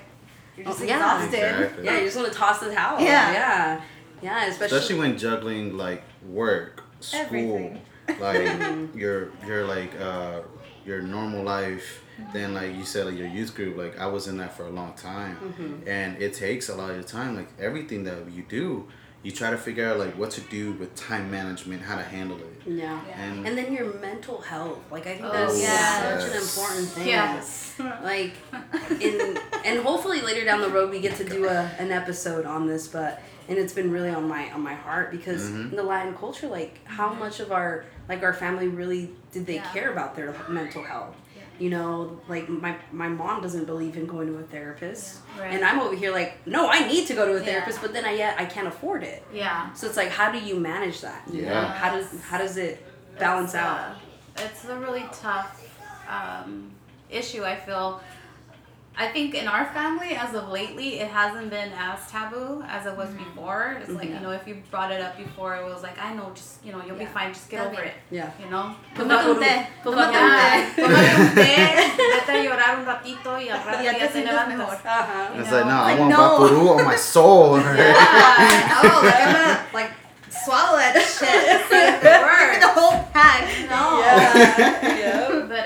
[0.56, 0.94] you're just Oh, yeah.
[0.96, 1.54] exhausted.
[1.54, 1.84] Exactly.
[1.84, 3.32] yeah you just want to toss the towel Yeah.
[3.32, 3.80] yeah
[4.22, 7.80] yeah especially, Especially when juggling like work, school, Everything.
[8.20, 10.40] like your your like uh
[10.86, 12.02] your normal life.
[12.32, 14.70] Then like you said, like your youth group, like I was in that for a
[14.70, 15.88] long time, Mm-hmm.
[15.88, 17.34] and it takes a lot of your time.
[17.36, 18.86] Like everything that you do,
[19.24, 22.36] you try to figure out like what to do with time management, how to handle
[22.38, 22.62] it.
[22.66, 23.00] yeah.
[23.08, 23.20] Yeah.
[23.24, 26.18] And, and then your mental health like i think Oh, that's yeah.
[26.18, 27.74] such an important thing Yes.
[28.02, 28.32] like
[29.00, 32.66] in and hopefully later down the road we get to do a, an episode on
[32.66, 35.70] this but and it's been really on my on my heart because Mhm.
[35.70, 39.56] in the latin culture like how much of our like our family really did they
[39.56, 39.72] Yeah.
[39.72, 41.42] care about their mental health Yeah.
[41.58, 45.42] you know like my my mom doesn't believe in going to a therapist Yeah.
[45.42, 45.54] Right.
[45.54, 47.44] and i'm over here like no i need to go to a Yeah.
[47.46, 49.72] therapist but then i yet i can't afford it Yeah.
[49.74, 51.52] so it's like how do you manage that you know?
[51.52, 51.72] Yeah.
[51.72, 52.74] how does how does it
[53.18, 53.94] balance It's, out uh,
[54.46, 55.60] it's a really tough
[56.08, 56.70] um,
[57.10, 57.44] issue.
[57.44, 58.00] I feel.
[58.96, 62.96] I think in our family, as of lately, it hasn't been as taboo as it
[62.96, 63.76] was before.
[63.80, 66.30] It's like you know, if you brought it up before, it was like, I know,
[66.32, 67.32] just you know, you'll be fine.
[67.34, 67.88] Just get Está over bien.
[67.88, 67.94] it.
[68.12, 68.76] yeah You know.
[68.94, 69.66] Tómate un té.
[69.82, 70.82] Tómate un Ya, té.
[70.82, 71.54] tómate un té,
[72.14, 74.48] vete a llorar un ratito y al rato Ya ya, te te levantas.
[74.58, 74.74] mejor.
[74.84, 75.40] uh-huh.
[75.40, 76.18] it's like no, know, I like, want no.
[76.18, 77.58] Bakuru on my soul.
[77.58, 78.78] Yeah.
[78.78, 79.90] oh, like I'm gonna like
[80.30, 81.34] swallow that shit.
[81.66, 82.46] Word.
[82.46, 83.42] Give me the whole pack.
[83.68, 83.98] No.
[83.98, 84.16] yeah
[84.58, 84.93] yeah but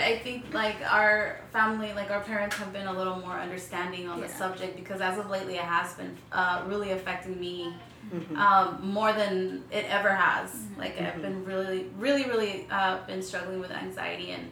[0.09, 4.21] I think like our family, like our parents have been a little more understanding on
[4.21, 7.75] the subject because as of lately it has been uh, really affecting me
[8.13, 8.37] Mhm.
[8.39, 10.51] um, more than it ever has.
[10.51, 10.81] Mm-hmm.
[10.81, 14.51] Like I've been really, really, really uh, been struggling with anxiety and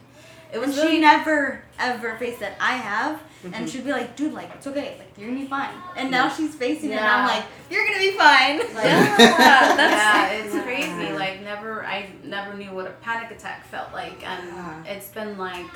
[0.52, 3.52] it And was she never ever faced that I have, Mhm.
[3.54, 6.24] and she'd be like, "Dude, like it's okay, like you're gonna be fine." And now
[6.24, 6.34] Yeah.
[6.36, 10.54] she's facing it, and I'm like, "You're gonna be fine." Like, Yeah, that's- yeah, it's
[10.54, 10.62] yeah.
[10.62, 11.12] crazy.
[11.12, 14.92] Like never, I never knew what a panic attack felt like, and Yeah.
[14.94, 15.66] it's been like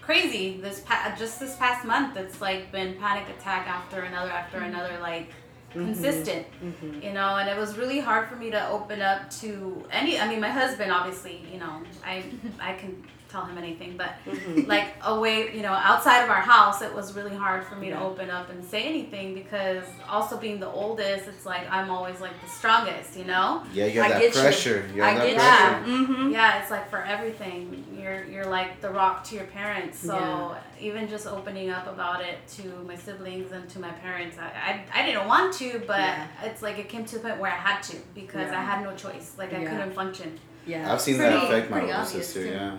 [0.00, 0.60] crazy.
[0.62, 4.98] This pa- just this past month, it's like been panic attack after another after another,
[5.00, 5.30] like
[5.72, 6.46] consistent.
[6.64, 7.02] Mhm.
[7.04, 10.18] You know, and it was really hard for me to open up to any.
[10.18, 12.22] I mean, my husband, obviously, you know, I
[12.60, 13.04] I can
[13.36, 14.66] tell him anything, but Mhm.
[14.66, 17.98] like away, you know, outside of our house, it was really hard for me Yeah.
[17.98, 22.18] to open up and say anything because also being the oldest, it's like I'm always
[22.20, 23.62] like the strongest, you know.
[23.72, 24.40] yeah, you have I that get you.
[24.40, 24.88] pressure.
[24.94, 25.90] You, I have that get pressure.
[25.90, 26.06] you.
[26.08, 26.30] Mm-hmm.
[26.30, 29.98] Yeah, it's like for everything, you're you're like the rock to your parents.
[29.98, 30.88] So Yeah.
[30.88, 34.72] even just opening up about it to my siblings and to my parents, I I,
[34.98, 36.26] I didn't want to, but Yeah.
[36.48, 38.60] it's like it came to a point where I had to because Yeah.
[38.60, 39.26] I had no choice.
[39.40, 39.70] Like I Yeah.
[39.70, 40.30] couldn't function.
[40.66, 42.42] Yeah I've seen Pretty- that affect my pretty older sister.
[42.42, 42.50] too.
[42.50, 42.76] Yeah.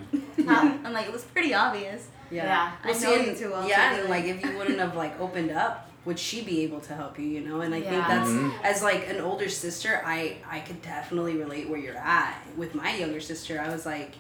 [0.85, 2.07] I'm like, it was pretty obvious.
[2.29, 2.71] yeah, Yeah.
[2.83, 4.57] I Well, know see, you and- too well, yeah so and like- like if you
[4.57, 7.73] wouldn't have like opened up would she be able to help you you know and
[7.75, 8.07] i think Yeah.
[8.07, 8.51] that's Mhm.
[8.63, 12.95] as like an older sister i i could definitely relate where you're at with my
[12.95, 14.11] younger sister i was like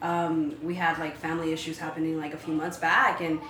[0.00, 3.40] um, we had like family issues happening like a few months back and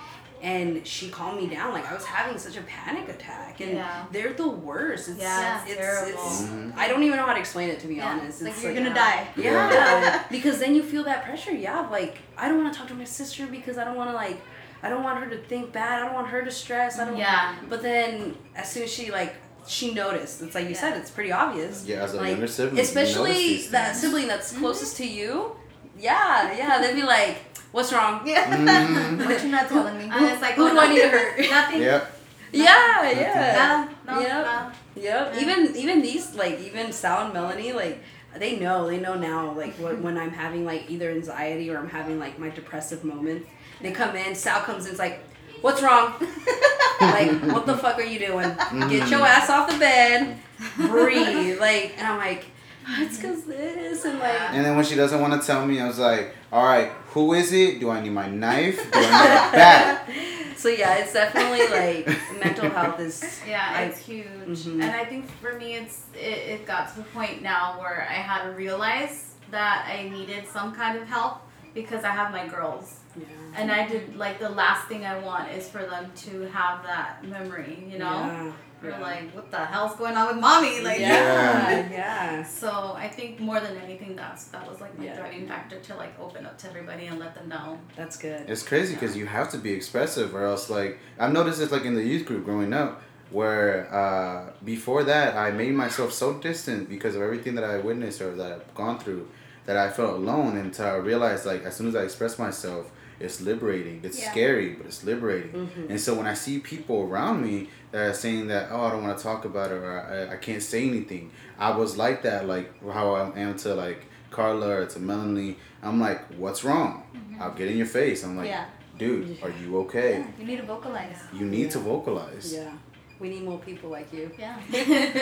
[0.41, 4.05] and she calmed me down like i was having such a panic attack and Yeah.
[4.11, 6.09] they're the worst it's, Yeah, it's, terrible.
[6.09, 6.77] it's Mhm.
[6.77, 8.07] i don't even know how to explain it to be Yeah.
[8.09, 9.27] honest Like it's you're like, gonna die.
[9.35, 10.23] yeah, Yeah.
[10.31, 11.51] because then you feel that pressure.
[11.51, 14.15] Yeah, like I don't want to talk to my sister because I don't want to
[14.15, 14.39] like
[14.81, 16.01] I don't want her to think bad.
[16.01, 16.99] I don't want her to stress.
[16.99, 17.17] I don't.
[17.17, 17.55] Yeah.
[17.67, 19.35] But then as soon as she like
[19.67, 21.83] she noticed, it's like you said, it's pretty obvious.
[21.85, 25.55] Yeah, as a Like, younger sibling, you especially these that sibling that's closest to you.
[25.97, 28.21] Yeah, yeah, they'd be like, "What's wrong?
[28.25, 28.55] Yeah.
[28.55, 29.17] Mhm.
[29.25, 30.09] what you're not telling me?
[30.11, 31.81] And it's like Who oh, do I need to hurt?" Nothing.
[31.81, 32.15] Yep.
[32.51, 33.89] Yeah, yeah.
[34.05, 34.45] No, no, Yep.
[34.45, 34.71] no.
[35.01, 35.33] Yep.
[35.33, 35.39] Yeah.
[35.39, 38.01] Even even these like even Sal and Melanie like
[38.37, 41.89] they know they know now like what, when I'm having like either anxiety or I'm
[41.89, 43.45] having like my depressive moment.
[43.81, 44.35] They come in.
[44.35, 44.91] Sal comes in.
[44.91, 45.23] It's like,
[45.61, 46.13] what's wrong?
[47.01, 48.49] like what the fuck are you doing?
[48.89, 50.37] Get your ass off the bed.
[50.75, 51.59] Breathe.
[51.59, 52.58] Like and I'm like, "Oh,
[52.99, 54.39] it's cause this and like.
[54.53, 57.33] And then when she doesn't want to tell me, I was like, all right, who
[57.33, 57.79] is it?
[57.79, 58.77] Do I need my knife?
[58.77, 60.09] Do I need a bat?
[60.57, 62.07] So yeah, it's definitely like
[62.39, 63.41] mental health is.
[63.47, 64.25] Yeah, I- it's huge.
[64.65, 64.73] Mhm.
[64.83, 66.17] And I think for me, it's it,
[66.59, 70.73] it got to the point now where I had to realize that I needed some
[70.75, 71.41] kind of help
[71.73, 72.97] because I have my girls.
[73.15, 73.25] Yeah.
[73.55, 77.23] And I did like the last thing I want is for them to have that
[77.25, 78.05] memory, you know.
[78.25, 78.51] Yeah.
[78.81, 78.99] We're Yeah.
[78.99, 80.81] like, what the hell's going on with mommy?
[80.81, 82.43] Like, yeah, yeah.
[82.43, 85.17] So I think more than anything, that's that was like my Yeah.
[85.17, 87.77] driving factor to like open up to everybody and let them know.
[87.97, 88.49] That's good.
[88.49, 91.83] It's crazy because you have to be expressive, or else like I've noticed this like
[91.85, 93.01] in the youth group growing up,
[93.31, 98.21] where uh, before that I made myself so distant because of everything that I witnessed
[98.21, 99.27] or that I've gone through,
[99.65, 102.89] that I felt alone until I realized like as soon as I express myself,
[103.19, 103.99] it's liberating.
[104.03, 104.31] It's Yeah.
[104.31, 105.51] scary, but it's liberating.
[105.67, 105.89] Mhm.
[105.89, 109.03] And so when I see people around me that are saying that, oh, I don't
[109.03, 109.91] want to talk about it or
[110.29, 114.05] I, I can't say anything, I was like that, like how I am to like
[114.31, 115.57] Carla or to Melanie.
[115.83, 117.03] I'm like, what's wrong?
[117.39, 118.23] I'll get in your face.
[118.23, 118.65] I'm like, Yeah.
[118.97, 120.19] dude, are you okay?
[120.19, 121.17] Yeah, you need to vocalize.
[121.33, 121.69] You need Yeah.
[121.69, 122.53] to vocalize.
[122.53, 122.71] Yeah.
[123.19, 124.31] We need more people like you.
[124.39, 124.55] Yeah.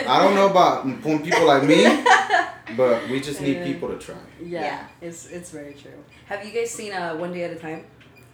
[0.06, 1.84] I don't know about when people like me,
[2.76, 3.64] but we just need Yeah.
[3.64, 4.14] people to try.
[4.40, 4.86] Yeah, Yeah.
[5.00, 5.98] It's it's very true.
[6.26, 7.84] Have you guys seen uh, One Day at a Time?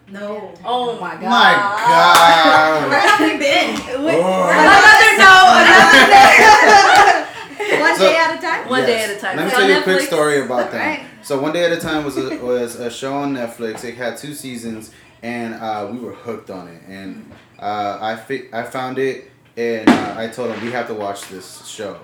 [0.08, 0.52] No.
[0.64, 1.22] Oh my god.
[1.22, 2.88] My God.
[2.90, 4.04] Where have we been?
[4.04, 4.50] Wait, Oh.
[4.52, 5.32] Another no,
[5.64, 7.24] another
[7.80, 8.68] One So- day at a time.
[8.68, 9.36] One day at a time.
[9.36, 10.98] Let me It's tell on you a quick story about that.
[10.98, 11.06] Right.
[11.22, 13.82] So one day at a time was a, was a show on Netflix.
[13.84, 14.90] It had two seasons,
[15.22, 16.82] and uh, we were hooked on it.
[16.86, 20.94] And uh, I fi- I found it, and uh, I told him we have to
[20.94, 21.98] watch this show.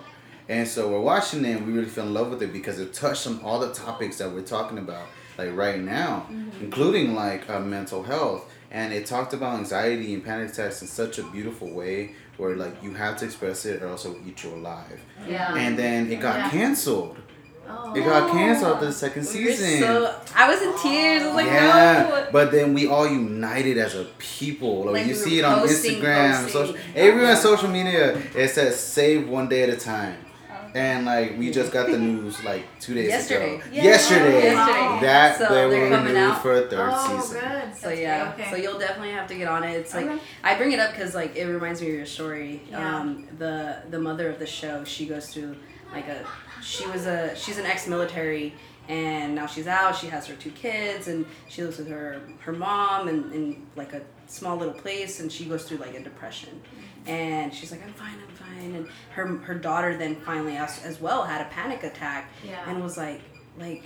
[0.48, 2.92] And so we're watching it, and we really fell in love with it because it
[2.92, 5.06] touched on all the topics that we're talking about,
[5.38, 6.26] like right now,
[6.60, 8.50] including like uh, mental health.
[8.72, 12.82] And it talked about anxiety and panic attacks in such a beautiful way, where like
[12.82, 15.00] you have to express it, or else it will eat you alive.
[15.28, 15.54] Yeah.
[15.54, 16.50] And then it got Yeah.
[16.50, 17.16] canceled.
[17.72, 17.94] Oh.
[17.94, 19.80] It got canceled after the second We're season.
[19.80, 21.22] so- I was in tears.
[21.22, 22.28] I was like, yeah, no.
[22.32, 24.84] but then we all united as a people.
[24.84, 26.52] Like, Like, you we see it were on posting, Instagram, posting.
[26.52, 27.40] social, everywhere on Yeah.
[27.50, 28.22] social media.
[28.34, 30.16] It says "save one day at a time,"
[30.74, 33.54] and like we just got the news like two days Yesterday.
[33.56, 33.64] ago.
[33.72, 33.82] Yeah.
[33.84, 35.00] Yesterday, Yesterday.
[35.06, 36.42] that So they they're were coming renewed out.
[36.42, 37.40] for a third oh, season.
[37.40, 37.76] good.
[37.76, 38.50] So That's yeah, okay.
[38.50, 39.72] so you'll definitely have to get on it.
[39.74, 40.18] It's like Okay.
[40.44, 42.62] I bring it up because like it reminds me of your story.
[42.70, 42.98] Yeah.
[43.00, 45.56] Um, the the mother of the show, she goes through
[45.92, 46.24] like a
[46.62, 48.54] she was a she's an ex-military
[48.88, 49.96] and now she's out.
[49.96, 53.92] She has her two kids and she lives with her her mom and in like
[53.92, 56.60] a small little place and she goes through like a depression.
[57.06, 58.74] And she's like, I'm fine, I'm fine.
[58.74, 62.62] And her her daughter then finally as, as well had a panic attack Yeah.
[62.68, 63.20] and was like
[63.58, 63.84] like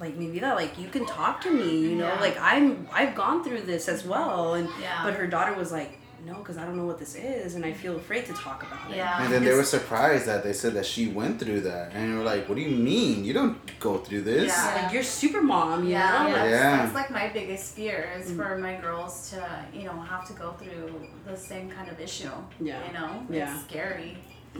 [0.00, 2.20] like maybe that like you can talk to me you know Yeah.
[2.20, 5.04] like i'm i've gone through this as well and Yeah.
[5.04, 7.72] but her daughter was like no because i don't know what this is and i
[7.72, 9.22] feel afraid to talk about it Yeah.
[9.22, 12.14] And then they were surprised that they said that she went through that, and you
[12.18, 13.24] were like, "What do you mean?
[13.24, 14.82] You don't go through this." Yeah.
[14.82, 16.76] like you're super mom you Yeah, know that's, Yeah.
[16.76, 18.36] that's like my biggest fear is Mm.
[18.38, 19.38] for my girls to,
[19.78, 20.86] you know, have to go through
[21.30, 22.30] the same kind of issue.
[22.60, 22.80] Yeah.
[22.86, 23.54] You know, Yeah.
[23.54, 24.12] it's scary.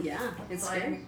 [0.09, 0.99] yeah it's So scary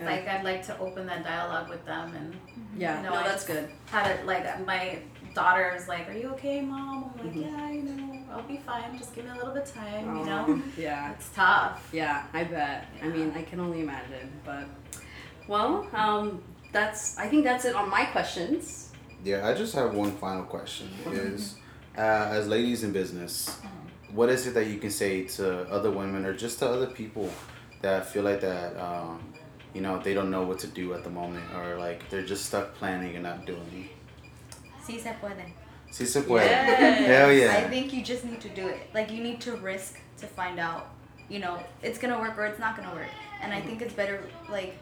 [0.00, 0.06] Yeah.
[0.10, 2.28] Like I'd like to open that dialogue with them and
[2.76, 4.44] yeah you know, no I that's good had it like
[4.74, 4.82] my
[5.34, 7.10] daughter is like, Are you okay, mom?
[7.18, 7.42] I'm like, Mhm.
[7.46, 8.98] Yeah, you know, I'll be fine.
[8.98, 10.62] Just give me a little bit of time, you know?
[10.78, 11.88] yeah It's tough.
[11.92, 14.64] yeah i bet i mean i can only imagine but
[15.48, 18.82] well um that's i think that's it on my questions
[19.24, 20.86] Yeah, I just have one final question.
[21.10, 21.56] Is
[21.98, 23.58] uh, as ladies in business,
[24.14, 25.44] what is it that you can say to
[25.76, 27.28] other women or just to other people
[27.82, 29.18] that feel like that um,
[29.74, 32.44] you know they don't know what to do at the moment or like they're just
[32.46, 33.88] stuck planning and not doing?
[34.86, 35.44] Sí se puede.
[35.96, 36.44] Si se puede.
[36.44, 37.06] Yes.
[37.06, 37.30] Hell
[37.64, 38.80] I think you just need to do it.
[38.92, 40.88] Like you need to risk to find out,
[41.30, 43.08] you know, it's gonna work or it's not gonna work.
[43.40, 44.20] And I think it's better
[44.50, 44.76] like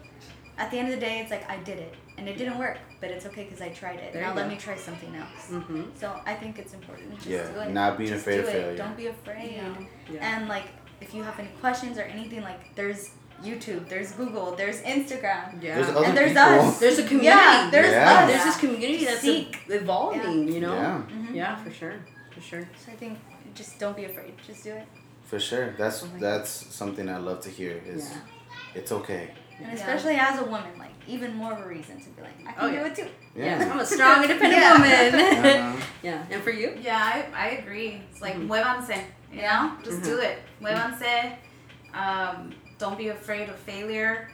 [0.57, 2.79] at the end of the day it's like I did it and it didn't work,
[2.99, 4.11] but it's okay because I tried it.
[4.11, 4.49] There now let go.
[4.49, 5.51] me try something else.
[5.51, 7.69] mm-hmm So I think it's important just Yeah, do it.
[7.71, 8.51] not being Just afraid do of it.
[8.51, 8.77] failure.
[8.77, 9.53] Don't be afraid.
[9.55, 9.85] Yeah.
[10.11, 10.67] yeah And like
[10.99, 13.11] if you have any questions or anything, like there's
[13.43, 15.61] YouTube, there's Google, there's Instagram.
[15.61, 16.59] yeah There's other And there's people.
[16.67, 16.79] us.
[16.83, 17.27] There's a community.
[17.27, 18.13] Yeah, there's Yeah.
[18.13, 18.29] us.
[18.31, 19.57] There's this community that's Seek.
[19.67, 20.73] evolving, you know?
[20.75, 21.35] Yeah, Mhm.
[21.35, 21.95] Yeah, for sure.
[22.33, 22.67] For sure.
[22.83, 23.19] So I think
[23.53, 24.33] just don't be afraid.
[24.47, 24.87] Just do it.
[25.31, 25.73] for sure.
[25.77, 27.81] That's Oh my that's something I love to hear.
[27.93, 28.79] Is Yeah.
[28.79, 29.25] it's okay.
[29.57, 29.73] And Yeah.
[29.79, 32.61] especially as a woman, like even more of a reason to be like, I can
[32.63, 32.85] Oh, do yeah.
[32.89, 33.07] it too.
[33.35, 33.69] Yeah.
[33.71, 34.73] I'm a strong, independent Yeah.
[34.75, 35.05] woman.
[35.55, 35.85] Uh-huh.
[36.03, 36.23] yeah.
[36.31, 36.77] And for you?
[36.81, 38.01] Yeah, I, I agree.
[38.11, 38.47] It's like Mhm.
[38.49, 38.97] muévanse,
[39.33, 39.61] you know?
[39.83, 40.09] Just Mhm.
[40.11, 40.37] do it.
[40.61, 41.13] Muévanse.
[42.03, 44.29] Um, don't be afraid of failure.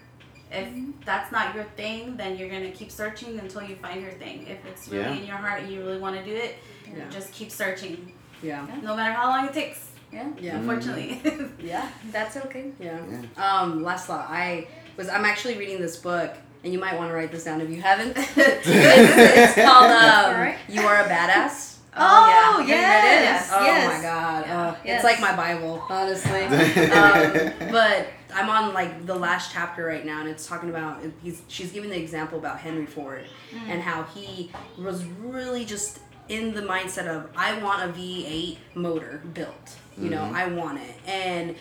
[0.51, 0.67] If
[1.05, 4.45] that's not your thing, then you're gonna keep searching until you find your thing.
[4.47, 5.13] If it's really Yeah.
[5.15, 7.03] in your heart and you really want to do it, Yeah.
[7.09, 8.11] just keep searching,
[8.43, 8.65] Yeah.
[8.81, 9.79] no matter how long it takes.
[10.11, 10.27] Yeah.
[10.39, 10.57] Yeah.
[10.57, 11.21] Unfortunately.
[11.59, 11.87] Yeah.
[12.11, 12.71] That's okay.
[12.81, 12.97] Yeah.
[13.09, 13.41] Yeah.
[13.61, 14.27] Um, last thought.
[14.29, 14.67] I
[14.97, 16.35] was I'm actually reading this book
[16.65, 18.17] and you might want to write this down if you haven't.
[18.17, 20.57] it's, it's called um, Alright.
[20.67, 21.77] You Are a Badass.
[21.95, 23.23] Oh, Have you read it?
[23.23, 23.93] yes, Oh yes.
[23.97, 24.45] my god.
[24.47, 24.61] Yeah.
[24.61, 24.95] Uh, Yes.
[24.95, 26.43] It's like my Bible, honestly.
[26.43, 31.41] um, but I'm on like the last chapter right now, and it's talking about he's
[31.47, 33.25] she's giving the example about Henry Ford
[33.67, 39.21] and how he was really just in the mindset of I want a V8 motor
[39.33, 39.75] built.
[39.97, 40.33] You know, Mhm.
[40.33, 41.55] I want it, and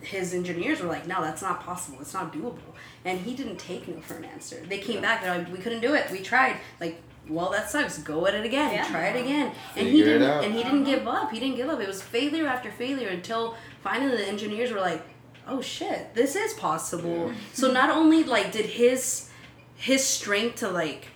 [0.00, 1.98] his engineers were like, no, that's not possible.
[2.00, 2.58] It's not doable.
[3.04, 4.62] And he didn't take no for an answer.
[4.68, 5.22] They came back.
[5.22, 6.10] They're like, we couldn't do it.
[6.12, 6.56] We tried.
[6.80, 7.98] Like, well, that sucks.
[7.98, 8.72] Go at it again.
[8.72, 8.86] Yeah.
[8.88, 9.52] Try it again.
[9.74, 10.44] And he Figure it didn't.
[10.44, 11.32] And he didn't give up.
[11.32, 11.80] He didn't give up.
[11.80, 15.02] It was failure after failure until finally the engineers were like,
[15.48, 17.32] oh shit, this is possible.
[17.52, 19.30] So not only like did his
[19.76, 21.08] his strength to like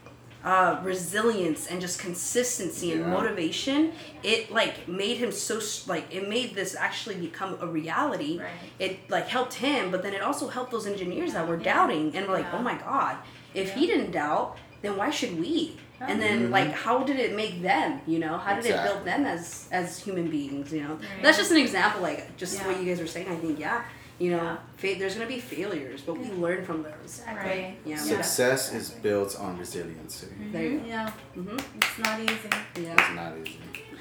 [0.44, 6.54] uh, resilience and just consistency and motivation it like made him so like it made
[6.54, 8.38] this actually become a reality.
[8.38, 8.48] Right.
[8.78, 12.26] it like helped him but then it also helped those engineers that were doubting and
[12.26, 13.16] were like oh my god
[13.52, 15.76] if he didn't doubt then why should we?
[16.00, 16.50] And then Mhm.
[16.52, 18.38] like how did it make them you know?
[18.38, 20.94] How did it build them as as human beings you know?
[20.94, 21.22] Right.
[21.22, 22.66] that's just an example like just Yeah.
[22.66, 23.82] what you guys were saying i think yeah
[24.20, 24.56] you know Yeah.
[24.80, 27.50] fa- there's gonna be failures but we learn from those Exactly.
[27.50, 27.74] Right.
[27.90, 30.28] yeah Success is built on resiliency.
[30.52, 31.56] there you Yeah, mm-hmm.
[31.80, 32.50] it's not easy.
[32.84, 33.58] yeah It's not easy.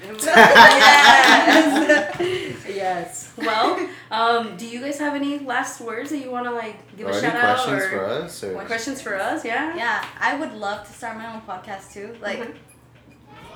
[1.60, 2.66] yes.
[2.68, 3.32] yes.
[3.36, 3.68] Well,
[4.10, 7.10] um, do you guys have any last words that you want to like give or
[7.10, 8.44] a any shout out questions for us?
[8.44, 8.64] Or?
[8.64, 9.44] questions for us?
[9.44, 9.76] Yeah.
[9.76, 12.16] Yeah, I would love to start my own podcast too.
[12.22, 12.54] Like, Mhm.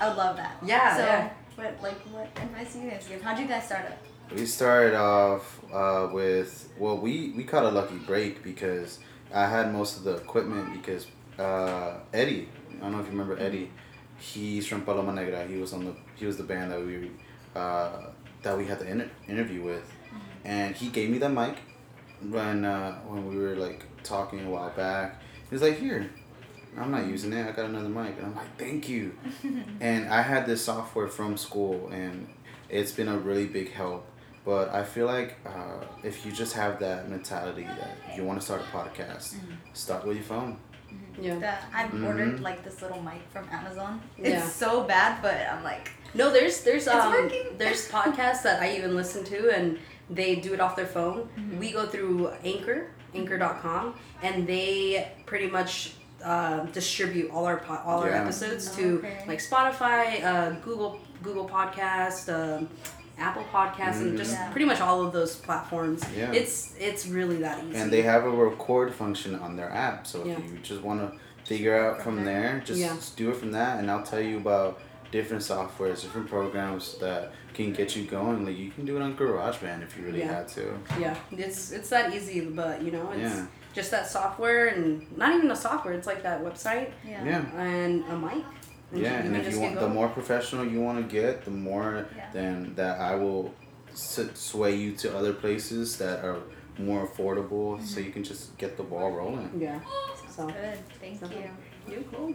[0.01, 0.57] I would love that.
[0.65, 1.31] Yeah, So, yeah.
[1.57, 3.23] what like what advice do you guys give?
[3.23, 3.99] How'd you guys start it?
[4.33, 8.99] We started off uh, with well, we we caught a lucky break because
[9.33, 11.07] I had most of the equipment because
[11.39, 13.71] uh, Eddie, I don't know if you remember Eddie,
[14.19, 15.47] he's from Paloma Negra.
[15.47, 17.11] He was on the he was the band that we
[17.55, 18.07] uh,
[18.43, 19.93] that we had the inter- interview with,
[20.45, 21.59] and he gave me the mic
[22.29, 25.21] when uh, when we were like talking a while back.
[25.49, 26.11] He was like, "Here."
[26.77, 27.47] I'm not using it.
[27.47, 29.17] I got another mic, and I'm like, "Thank you."
[29.81, 32.27] and I had this software from school, and
[32.69, 34.05] it's been a really big help.
[34.45, 38.45] But I feel like uh, if you just have that mentality that you want to
[38.45, 39.37] start a podcast,
[39.73, 40.59] start with your phone.
[41.21, 41.39] Yeah.
[41.39, 42.07] That I've Mhm.
[42.07, 44.01] ordered like this little mic from Amazon.
[44.19, 47.47] It's so bad, but I'm like, No, there's there's um working.
[47.59, 49.79] there's podcasts that I even listen to and
[50.11, 51.29] they do it off their phone.
[51.39, 51.59] Mm-hmm.
[51.59, 58.01] We go through Anchor, Anchor.com, and they pretty much uh, distribute all our po- all
[58.03, 58.23] our Yeah.
[58.23, 59.25] episodes to Okay.
[59.27, 62.69] like Spotify, uh, Google Google Podcast, um,
[63.19, 64.51] Apple Podcasts, and just Yeah.
[64.51, 66.03] pretty much all of those platforms.
[66.17, 66.33] Yeah.
[66.33, 67.79] It's it's really that easy.
[67.79, 70.07] And they have a record function on their app.
[70.07, 70.39] So if Yeah.
[70.39, 72.97] you just want to figure out from there, just Yeah.
[73.17, 73.79] do it from that.
[73.79, 74.81] And I'll tell you about
[75.13, 78.45] different softwares, different programs that can get you going.
[78.45, 80.35] Like you can do it on GarageBand if you really Yeah.
[80.35, 80.77] had to.
[80.99, 83.47] Yeah, it's it's that easy, but you know, it's Yeah.
[83.75, 85.95] just that software and not even a software.
[85.95, 87.23] It's like that website yeah.
[87.25, 87.61] Yeah.
[87.61, 88.45] and a mic.
[89.03, 91.51] Yeah, you and if you get want, the more professional you want to get, the
[91.51, 92.31] more Yeah.
[92.33, 93.53] then that I will
[93.93, 96.39] s- sway you to other places that are
[96.79, 98.07] more affordable, so Mm-hmm.
[98.07, 99.51] you can just get the ball rolling.
[99.59, 99.79] Yeah.
[100.29, 100.79] So Good.
[101.01, 101.51] Thank So- you.
[101.95, 102.35] you cool.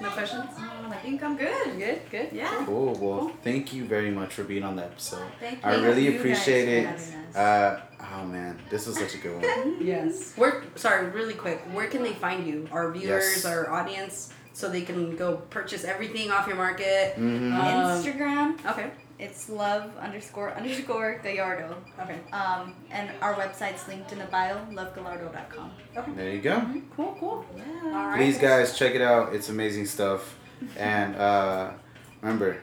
[0.00, 0.44] No questions?
[0.58, 1.78] Um, I think I'm good.
[1.78, 2.00] Good.
[2.10, 2.28] Good.
[2.32, 2.64] Yeah.
[2.66, 2.94] Cool.
[3.00, 5.22] Well, thank you very much for being on the episode.
[5.38, 5.82] Thank I you.
[5.84, 6.86] really you appreciate it.
[6.86, 7.34] having.
[7.34, 9.76] Uh, oh man, this was such a good one.
[9.80, 10.34] Yes.
[10.36, 10.64] Where?
[10.74, 11.60] Sorry, really quick.
[11.72, 12.68] Where can they find you?
[12.72, 13.44] Our viewers, Yes.
[13.46, 17.14] our audience, so they can go purchase everything off your market.
[17.14, 17.60] hmm Um,
[18.02, 18.90] Instagram, Okay.
[19.18, 21.76] it's love underscore underscore Gallardo.
[22.00, 22.18] Okay.
[22.32, 25.70] Um, and our website's linked in the bio, lovegallardo.com.
[25.96, 26.12] Okay.
[26.12, 26.62] There you go.
[26.96, 27.16] Cool.
[27.20, 27.46] Cool.
[27.56, 27.64] Yeah.
[27.86, 28.16] All right.
[28.16, 29.34] Please, guys, check it out.
[29.34, 30.36] It's amazing stuff.
[30.76, 31.70] And uh,
[32.22, 32.58] remember,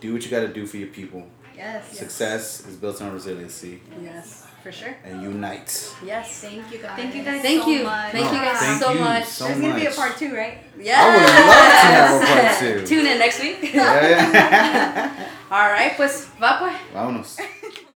[0.00, 1.26] do what you got to do for your people.
[1.56, 1.98] Yes.
[1.98, 4.94] Success is built on resiliency Yes, for sure.
[5.04, 5.94] and unite.
[6.04, 6.40] Yes.
[6.42, 6.96] Thank you guys.
[6.96, 7.84] Thank you guys Thank so you.
[7.84, 8.12] much.
[8.12, 9.24] Thank you guys Thank so you much.
[9.24, 10.58] so There's gonna be a part two, right?
[10.78, 11.00] Yes.
[11.00, 12.86] I would love to have a part two.
[12.86, 13.72] Tune in next week.
[13.72, 15.24] Yeah.
[15.50, 16.76] All right, pues va pues.
[16.92, 17.36] Vámonos.